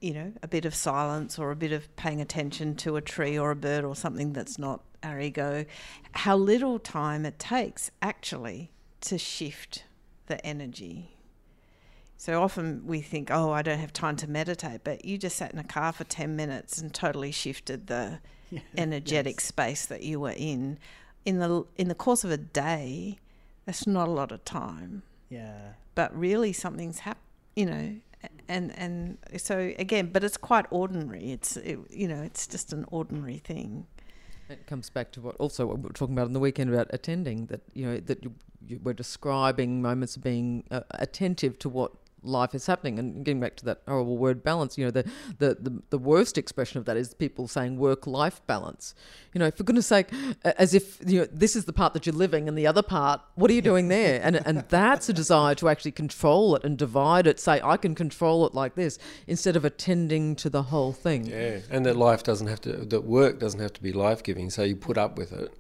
[0.02, 3.38] you know a bit of silence or a bit of paying attention to a tree
[3.38, 5.66] or a bird or something that's not our ego
[6.12, 9.86] how little time it takes actually to shift
[10.28, 11.16] the energy
[12.18, 15.54] so often we think oh i don't have time to meditate but you just sat
[15.54, 18.20] in a car for 10 minutes and totally shifted the
[18.52, 18.60] yeah.
[18.78, 19.46] energetic yes.
[19.46, 20.78] space that you were in
[21.26, 23.20] in the in the course of a day,
[23.66, 25.04] that's not a lot of time.
[25.30, 25.74] Yeah.
[25.96, 27.26] But really, something's happened.
[27.56, 27.96] You know,
[28.48, 31.32] and and so again, but it's quite ordinary.
[31.32, 33.88] It's it, you know, it's just an ordinary thing.
[34.50, 36.88] It comes back to what also what we were talking about on the weekend about
[36.92, 37.46] attending.
[37.48, 38.34] That you know that you,
[38.68, 41.94] you were describing moments of being uh, attentive to what
[42.24, 43.00] life is happening.
[43.00, 45.04] And getting back to that horrible word balance you know the,
[45.40, 48.94] the the, the worst expression of that is people saying work life balance.
[49.34, 50.08] You know for goodness sake
[50.44, 53.22] as if you know this is the part that you're living and the other part
[53.36, 54.20] what are you doing there?
[54.24, 57.40] And and that's a desire to actually control it and divide it.
[57.40, 58.98] Say i can control it like this
[59.28, 61.26] instead of attending to the whole thing.
[61.26, 64.50] Yeah, and that life doesn't have to, that work doesn't have to be life giving,
[64.50, 65.54] so you put up with it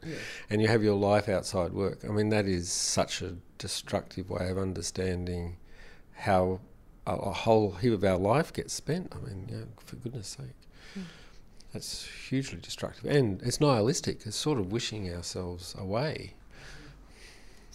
[0.49, 2.03] and you have your life outside work.
[2.07, 5.57] I mean, that is such a destructive way of understanding
[6.21, 6.59] how
[7.07, 9.13] a, a whole heap of our life gets spent.
[9.15, 10.55] I mean, you know, for goodness sake.
[10.93, 11.01] Hmm.
[11.73, 13.05] That's hugely destructive.
[13.05, 16.33] And it's nihilistic, it's sort of wishing ourselves away.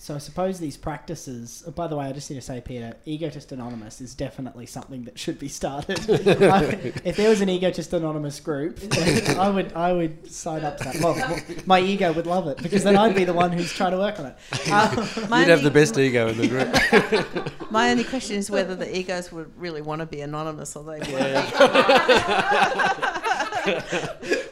[0.07, 1.65] So I suppose these practices.
[1.67, 5.03] oh, by the way, I just need to say, Peter, Egotist Anonymous is definitely something
[5.03, 5.99] that should be started.
[6.09, 8.79] I- if there was an Egotist Anonymous group,
[9.37, 11.01] I would I would sign up to that.
[11.01, 13.99] Well, my ego would love it because then I'd be the one who's trying to
[13.99, 14.37] work on it.
[14.77, 17.71] Um, my You'd have the only- best ego in the group.
[17.73, 20.99] My only question is whether the egos would really want to be anonymous or they
[21.01, 21.09] would.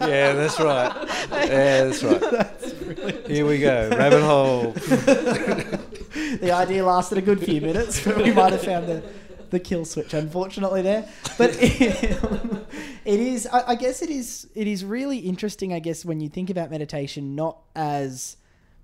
[0.00, 0.92] yeah, that's right.
[1.30, 2.20] Yeah, that's right.
[3.26, 4.72] Here we go, rabbit hole.
[4.72, 9.02] the idea lasted a good few minutes, but we might have found the,
[9.50, 11.08] the kill switch, unfortunately, there.
[11.38, 12.60] But it,
[13.04, 14.48] is, I, I guess, it is.
[14.54, 15.72] It is really interesting.
[15.72, 18.36] I guess when you think about meditation, not as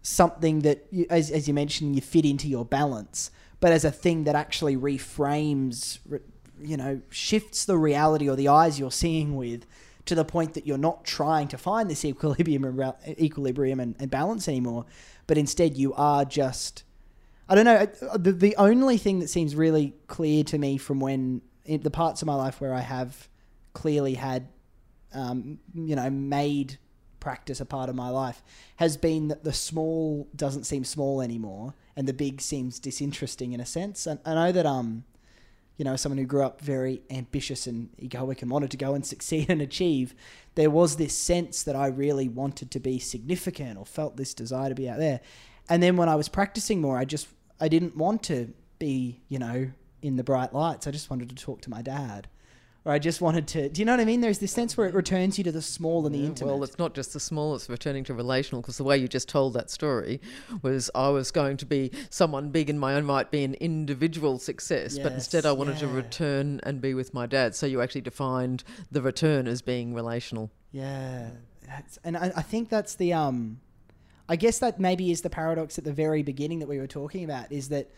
[0.02, 3.30] something that, you, as as you mentioned, you fit into your balance,
[3.60, 6.20] but as a thing that actually reframes, re-
[6.62, 9.66] you know, shifts the reality or the eyes you're seeing with.
[10.10, 14.10] To the point that you're not trying to find this equilibrium, and equilibrium and, and
[14.10, 14.86] balance anymore,
[15.28, 16.82] but instead you are just
[17.48, 17.86] I don't know.
[18.10, 21.90] uh, The, the only thing that seems really clear to me from when in the
[21.90, 23.28] parts of my life where I have
[23.72, 24.48] clearly had,
[25.12, 26.78] um, you know, made
[27.20, 28.42] practice a part of my life
[28.76, 33.60] has been that the small doesn't seem small anymore and the big seems disinteresting in
[33.60, 34.06] a sense.
[34.06, 35.04] And I know that, um,
[35.80, 39.06] you know, someone who grew up very ambitious and egoic and wanted to go and
[39.06, 40.14] succeed and achieve,
[40.54, 44.68] there was this sense that I really wanted to be significant or felt this desire
[44.68, 45.20] to be out there.
[45.70, 47.28] And then when I was practicing more, I just
[47.58, 49.70] I didn't want to be, you know,
[50.02, 50.86] in the bright lights.
[50.86, 52.28] I just wanted to talk to my dad.
[52.84, 54.22] Or I just wanted to do you know what I mean?
[54.22, 56.50] There's this sense where it returns you to the small and the Yeah, intimate.
[56.50, 59.28] Well, it's not just the small, it's returning to relational, because the way you just
[59.28, 60.20] told that story
[60.62, 64.38] was I was going to be someone big in my own right, be an individual
[64.38, 67.54] success, but instead I Yes, wanted to return and be with my dad.
[67.54, 70.50] So you actually defined the return as being relational.
[70.72, 71.30] Yeah,
[71.66, 73.60] that's, and I, I think that's the um,
[74.28, 77.24] I guess that maybe is the paradox at the very beginning that we were talking
[77.24, 77.90] about is that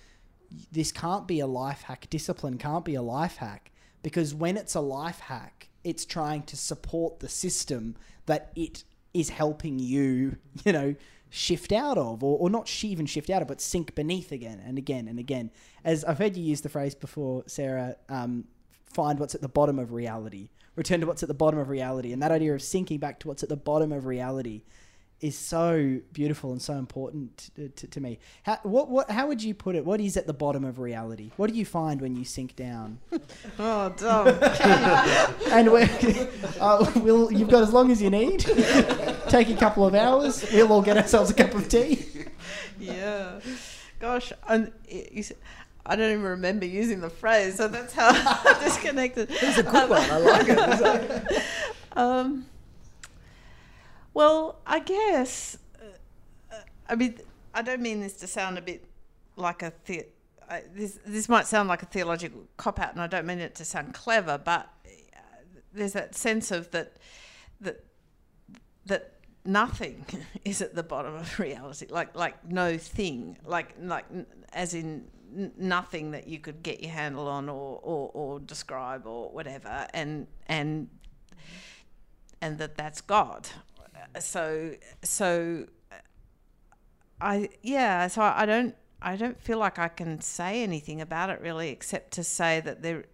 [0.71, 2.07] this can't be a life hack.
[2.11, 3.71] Discipline can't be a life hack
[4.03, 7.97] because when it's a life hack, it's trying to support the system
[8.27, 8.85] that it
[9.15, 10.95] is helping you, you know,
[11.31, 14.77] shift out of, or, or not even shift out of, but sink beneath again and
[14.77, 15.51] again and again.
[15.85, 18.45] As I've heard you use the phrase before, Sarah, um,
[18.85, 22.13] find what's at the bottom of reality, return to what's at the bottom of reality.
[22.13, 24.63] And that idea of sinking back to what's at the bottom of reality
[25.23, 28.19] is so beautiful and so important to, to, to me.
[28.43, 29.85] How, what, what, how would you put it?
[29.85, 31.31] What is at the bottom of reality?
[31.37, 32.99] What do you find when you sink down?
[33.59, 34.27] Oh, Dom.
[35.53, 35.69] and
[36.61, 38.41] uh, we'll, you've got as long as you need.
[39.29, 40.45] Take a couple of hours.
[40.53, 42.05] We'll all get ourselves a cup of tea.
[42.81, 43.39] yeah.
[44.01, 45.33] Gosh, and y- you s-
[45.87, 48.11] I don't even remember using the phrase, so that's how
[48.61, 49.29] disconnected.
[49.31, 50.01] It's a good one.
[50.03, 51.43] I like it.
[51.97, 52.47] Um,
[54.15, 55.59] well, I guess.
[55.81, 56.57] Uh,
[56.89, 57.19] I mean,
[57.55, 58.85] I don't mean this to sound a bit
[59.37, 60.07] like a the,
[60.49, 60.99] I this.
[61.05, 63.95] This might sound like a theological cop out, and I don't mean it to sound
[63.95, 65.21] clever, but uh,
[65.73, 66.97] there's that sense of that
[67.61, 67.85] that
[68.87, 70.05] that nothing
[70.45, 74.05] is at the bottom of reality, like like no thing, like like
[74.53, 75.09] as in
[75.57, 80.27] nothing that you could get your handle on or, or, or describe or whatever, and
[80.47, 80.89] and
[82.41, 83.49] and that that's God.
[84.19, 85.67] So so
[87.21, 88.09] I yeah.
[88.09, 92.13] So I don't I don't feel like I can say anything about it really, except
[92.13, 93.05] to say that there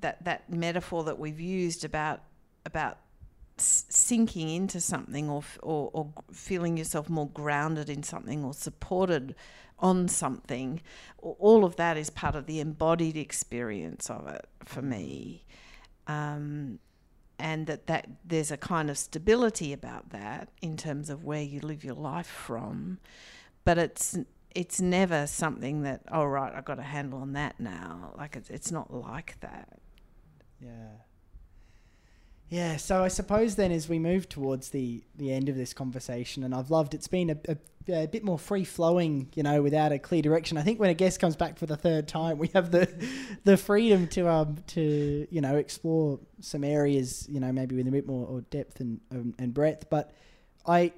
[0.00, 2.22] that that metaphor that we've used about
[2.66, 2.98] about
[3.56, 9.34] sinking into something or, or or feeling yourself more grounded in something or supported
[9.78, 10.80] on something
[11.18, 15.44] all of that is part of the embodied experience of it for me
[16.08, 16.78] um,
[17.38, 21.60] and that, that there's a kind of stability about that in terms of where you
[21.60, 22.98] live your life from.
[23.64, 24.18] But it's
[24.54, 28.14] it's never something that oh right I've got a handle on that now.
[28.16, 29.78] Like it's, it's not like that.
[30.60, 30.88] Yeah.
[32.48, 36.44] Yeah, so I suppose then as we move towards the, the end of this conversation,
[36.44, 37.56] and I've loved it's been a, a,
[38.04, 40.56] a bit more free flowing, you know, without a clear direction.
[40.56, 42.88] I think when a guest comes back for the third time, we have the
[43.44, 47.90] the freedom to um to you know explore some areas, you know, maybe with a
[47.90, 49.88] bit more or depth and um, and breadth.
[49.90, 50.12] But
[50.66, 50.92] I,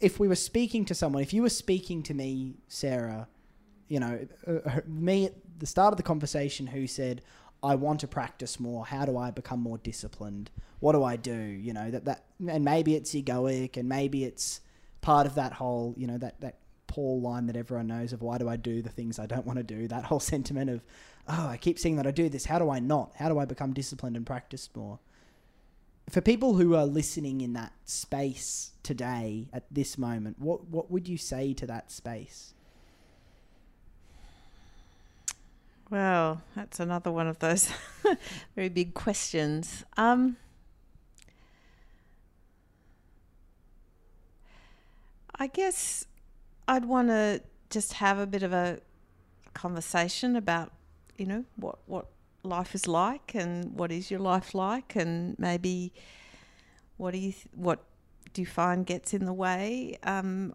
[0.00, 3.28] if we were speaking to someone, if you were speaking to me, Sarah,
[3.88, 7.22] you know, uh, uh, me at the start of the conversation, who said,
[7.66, 8.86] I want to practice more.
[8.86, 10.50] How do I become more disciplined?
[10.78, 11.36] What do I do?
[11.36, 14.60] You know that that and maybe it's egoic, and maybe it's
[15.00, 18.38] part of that whole you know that that Paul line that everyone knows of why
[18.38, 19.88] do I do the things I don't want to do?
[19.88, 20.84] That whole sentiment of
[21.28, 22.44] oh I keep seeing that I do this.
[22.44, 23.12] How do I not?
[23.16, 25.00] How do I become disciplined and practice more?
[26.08, 31.08] For people who are listening in that space today at this moment, what what would
[31.08, 32.54] you say to that space?
[35.90, 37.70] Well, that's another one of those
[38.56, 39.84] very big questions.
[39.96, 40.36] Um,
[45.34, 46.06] I guess
[46.66, 48.80] I'd want to just have a bit of a
[49.54, 50.72] conversation about,
[51.16, 52.06] you know, what what
[52.42, 55.92] life is like and what is your life like, and maybe
[56.96, 57.84] what do you th- what
[58.44, 59.96] find gets in the way?
[60.02, 60.54] Um,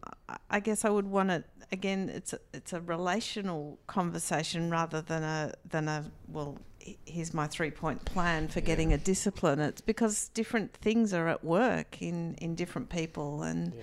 [0.50, 2.10] I- guess I would want to again.
[2.10, 6.58] It's a, it's a relational conversation rather than a than a well.
[7.06, 9.60] Here's my three point plan for getting a discipline.
[9.60, 13.44] It's because different things are at work in in different people.
[13.44, 13.74] And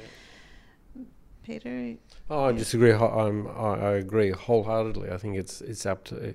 [1.44, 1.94] Peter,
[2.28, 2.90] Oh, I disagree.
[2.90, 5.10] whole- Um, I, I agree wholeheartedly.
[5.10, 6.34] I think it's it's up to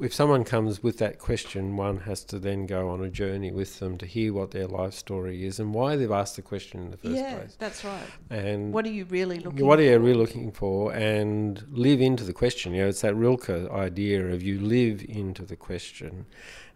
[0.00, 3.78] if someone comes with that question, one has to then go on a journey with
[3.78, 6.90] them to hear what their life story is and why they've asked the question in
[6.90, 7.56] the first yeah, place.
[7.58, 8.02] that's right.
[8.30, 9.64] And What are you really looking?
[9.64, 10.00] what are you for?
[10.00, 10.92] really looking for?
[10.92, 12.74] And live into the question.
[12.74, 16.26] You know, it's that Rilke idea of you live into the question,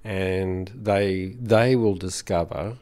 [0.04, 2.78] and they they will discover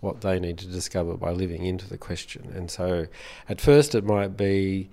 [0.00, 2.52] what they need to discover by living into the question.
[2.54, 3.06] And so,
[3.48, 4.88] at first, it might be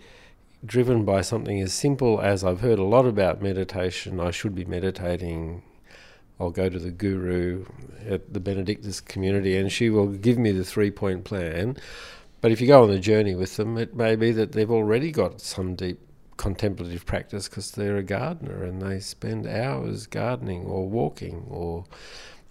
[0.66, 4.20] driven by something as simple as I've heard a lot about meditation.
[4.20, 5.64] I should be meditating.
[6.40, 7.66] I'll go to the guru
[8.08, 11.78] at the Benedictus community, and she will give me the three point plan.
[12.42, 15.12] But if you go on the journey with them, it may be that they've already
[15.12, 16.00] got some deep
[16.36, 21.86] contemplative practice because they're a gardener and they spend hours gardening or walking or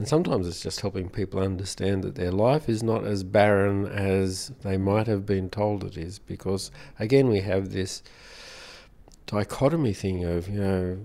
[0.03, 4.51] and sometimes it's just helping people understand that their life is not as barren as
[4.63, 8.03] they might have been told it is because again we have this
[9.27, 10.99] dichotomy thing of you know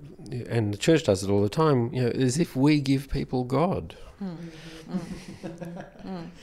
[0.49, 3.43] and the church does it all the time you know as if we give people
[3.43, 3.95] god.
[4.19, 4.35] Mm.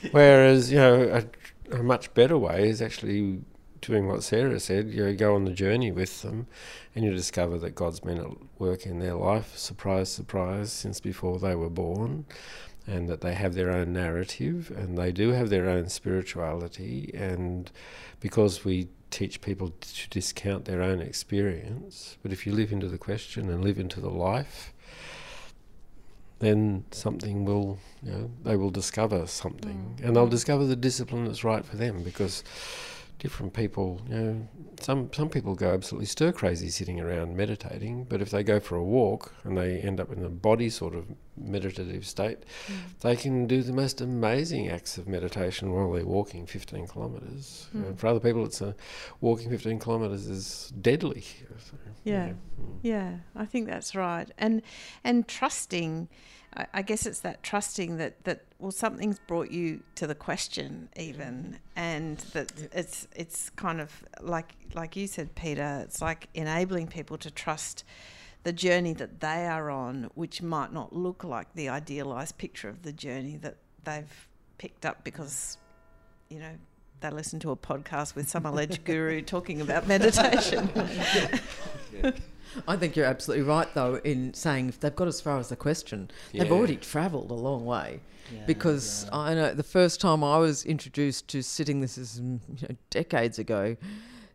[0.12, 1.24] Whereas, you know,
[1.72, 3.40] a, a much better way is actually
[3.86, 4.90] doing what Sarah said.
[4.90, 6.46] You go on the journey with them
[6.94, 11.38] and you discover that God's been at work in their life, surprise, surprise, since before
[11.38, 12.24] they were born,
[12.86, 17.10] and that they have their own narrative and they do have their own spirituality.
[17.14, 17.70] And
[18.20, 22.98] because we teach people to discount their own experience, but if you live into the
[22.98, 24.72] question and live into the life,
[26.40, 30.04] then something will, you know, they will discover something, mm.
[30.04, 32.44] and they'll discover the discipline that's right for them because
[33.24, 34.48] different people, you know,
[34.82, 38.76] some some people go absolutely stir crazy sitting around meditating, but if they go for
[38.76, 42.40] a walk and they end up in a body sort of meditative state,
[43.00, 47.66] they can do the most amazing acts of meditation while they're walking 15 kilometres.
[47.72, 47.98] You know, Mm.
[47.98, 48.76] for other people, it's a
[49.22, 51.24] walking 15 kilometres is deadly.
[51.66, 52.28] So, Yeah.
[52.28, 52.36] Mm.
[52.82, 54.60] Yeah, I think that's right, and
[55.02, 56.08] and trusting.
[56.56, 60.88] I, I guess it's that trusting that that well something's brought you to the question
[60.96, 65.82] even, and that it's it's kind of like like you said, Peter.
[65.84, 67.84] It's like enabling people to trust
[68.44, 72.82] the journey that they are on, which might not look like the idealized picture of
[72.82, 74.28] the journey that they've
[74.58, 75.58] picked up because,
[76.28, 76.52] you know.
[77.00, 80.70] They listen to a podcast with some alleged guru talking about meditation.
[82.68, 85.56] I think you're absolutely right, though, in saying if they've got as far as the
[85.56, 88.00] question, they've already travelled a long way.
[88.32, 89.18] Yeah, because yeah.
[89.18, 93.38] I know the first time I was introduced to sitting, this is you know, decades
[93.38, 93.76] ago,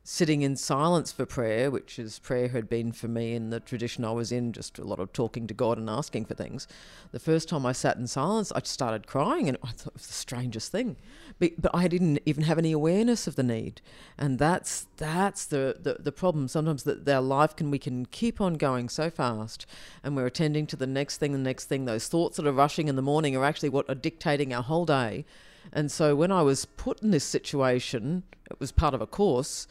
[0.03, 4.03] sitting in silence for prayer, which is prayer had been for me in the tradition
[4.03, 6.67] I was in, just a lot of talking to God and asking for things.
[7.11, 10.07] The first time I sat in silence, I started crying, and I thought it was
[10.07, 10.95] the strangest thing.
[11.37, 13.81] But, but I didn't even have any awareness of the need,
[14.17, 16.47] and that's that's the the, the problem.
[16.47, 19.65] Sometimes that our life can we can keep on going so fast,
[20.03, 21.85] and we're attending to the next thing, the next thing.
[21.85, 24.85] Those thoughts that are rushing in the morning are actually what are dictating our whole
[24.85, 25.25] day.
[25.71, 29.67] And so when I was put in this situation, it was part of a course.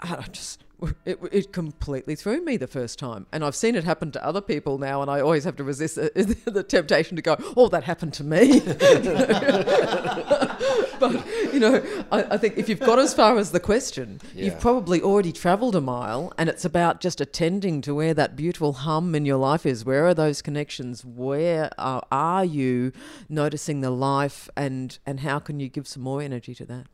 [0.00, 0.64] I just
[1.04, 3.26] it, it completely threw me the first time.
[3.32, 5.96] And I've seen it happen to other people now, and I always have to resist
[5.96, 8.60] the, the temptation to go, oh, that happened to me.
[11.00, 14.46] but, you know, I, I, think if you've got as far as the question, yeah.
[14.46, 18.74] you've probably already travelled a mile, and it's about just attending to where that beautiful
[18.74, 19.84] hum in your life is.
[19.84, 21.04] Where are those connections?
[21.04, 22.92] Where are, are you
[23.28, 26.86] noticing the life, and, and how can you give some more energy to that?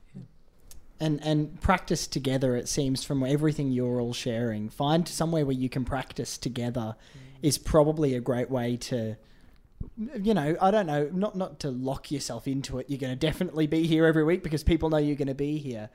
[1.00, 2.56] And and practice together.
[2.56, 7.20] It seems from everything you're all sharing, find somewhere where you can practice together mm.
[7.42, 9.16] is probably a great way to.
[9.98, 12.86] You know, I don't know, not not to lock yourself into it.
[12.88, 15.58] You're going to definitely be here every week because people know you're going to be
[15.58, 15.90] here,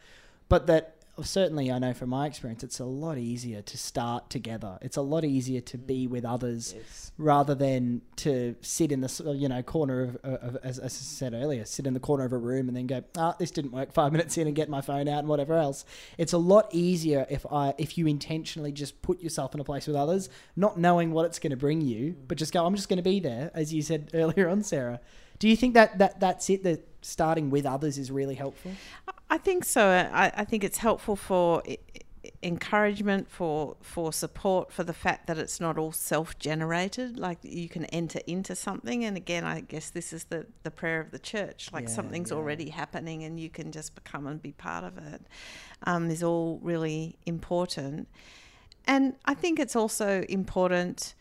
[0.49, 4.77] but that certainly I know from my experience, it's a lot easier to start together.
[4.81, 7.11] It's a lot easier to be with others yes.
[7.17, 11.33] rather than to sit in the you know corner of, of as, as, I said
[11.33, 13.93] earlier, sit in the corner of a room and then go, ah, this didn't work.
[13.93, 15.85] Five minutes in and get my phone out and whatever else.
[16.17, 19.87] It's a lot easier if I if you intentionally just put yourself in a place
[19.87, 22.89] with others, not knowing what it's going to bring you, but just go, I'm just
[22.89, 24.99] going to be there, as you said earlier on, Sarah.
[25.39, 26.63] Do you think that, that that's it?
[26.63, 28.71] That starting with others is really helpful.
[29.29, 29.87] I think so.
[29.87, 31.63] I, I think it's helpful for
[32.43, 37.17] encouragement, for for support, for the fact that it's not all self generated.
[37.17, 40.99] Like you can enter into something, and again, I guess this is the the prayer
[40.99, 41.69] of the church.
[41.71, 42.37] Like yeah, something's yeah.
[42.37, 45.21] already happening, and you can just become and be part of it.
[45.83, 48.07] Um, is all really important,
[48.85, 51.15] and I think it's also important.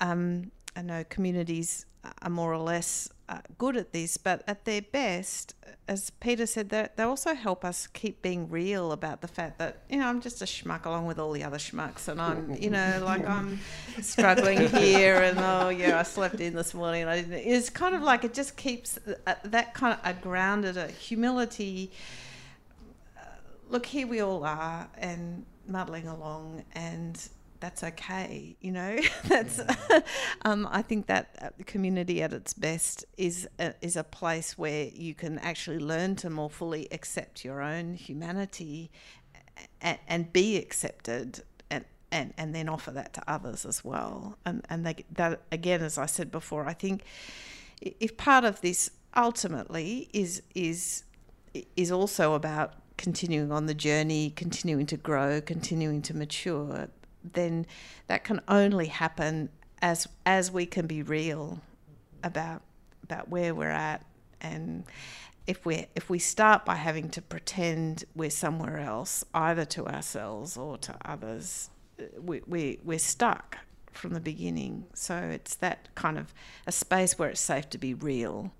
[0.00, 1.86] Um, I know communities
[2.22, 5.54] are more or less uh, good at this, but at their best,
[5.88, 9.98] as Peter said, they also help us keep being real about the fact that you
[9.98, 13.02] know I'm just a schmuck along with all the other schmucks, and I'm you know
[13.04, 13.58] like I'm
[14.00, 17.34] struggling here, and oh yeah, I slept in this morning, and I didn't.
[17.34, 21.90] It's kind of like it just keeps uh, that kind of a grounded a humility.
[23.16, 23.22] Uh,
[23.70, 27.28] look, here we all are, and muddling along, and
[27.66, 28.56] that's okay.
[28.60, 29.60] You know, that's.
[30.42, 34.88] um, I think that uh, community at its best is a, is a place where
[34.94, 38.92] you can actually learn to more fully accept your own humanity,
[39.80, 41.42] and, and be accepted.
[41.68, 44.38] And, and, and then offer that to others as well.
[44.46, 47.02] And, and they, that, again, as I said before, I think
[47.82, 51.02] if part of this ultimately is, is,
[51.74, 56.88] is also about continuing on the journey, continuing to grow, continuing to mature,
[57.32, 57.66] then
[58.06, 59.48] that can only happen
[59.82, 61.60] as as we can be real
[62.22, 62.62] about
[63.02, 64.04] about where we're at.
[64.40, 64.84] And
[65.46, 70.56] if we if we start by having to pretend we're somewhere else either to ourselves
[70.56, 71.70] or to others
[72.20, 73.58] we, we we're stuck
[73.92, 74.84] from the beginning.
[74.94, 76.34] So it's that kind of
[76.66, 78.52] a space where it's safe to be real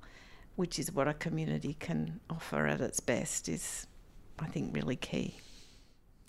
[0.56, 3.86] which is what a community can offer at its best is
[4.38, 5.36] i think really key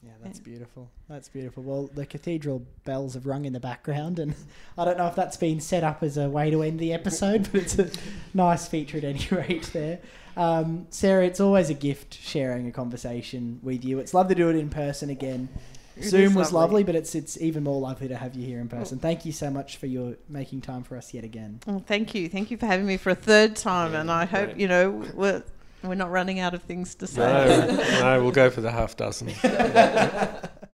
[0.04, 0.89] yeah, that's beautiful.
[1.10, 1.64] That's beautiful.
[1.64, 4.36] Well, the cathedral bells have rung in the background, and
[4.78, 7.50] I don't know if that's been set up as a way to end the episode,
[7.52, 7.89] but it's a
[8.34, 10.00] nice feature at any rate there.
[10.36, 13.98] Um, Sarah, it's always a gift sharing a conversation with you.
[13.98, 15.50] It's lovely to do it in person again.
[15.95, 16.84] It Zoom was lovely.
[16.84, 16.84] lovely.
[16.84, 19.00] but it's it's even more lovely to have you here in person.
[19.00, 21.60] Thank you so much for your making time for us yet again.
[21.66, 24.28] Well, thank you, thank you for having me for a third time, yeah, and I
[24.28, 24.50] great.
[24.50, 25.43] hope you know we're
[25.84, 27.21] we're not running out of things to say.
[27.21, 29.30] No, no, we'll go for the half dozen.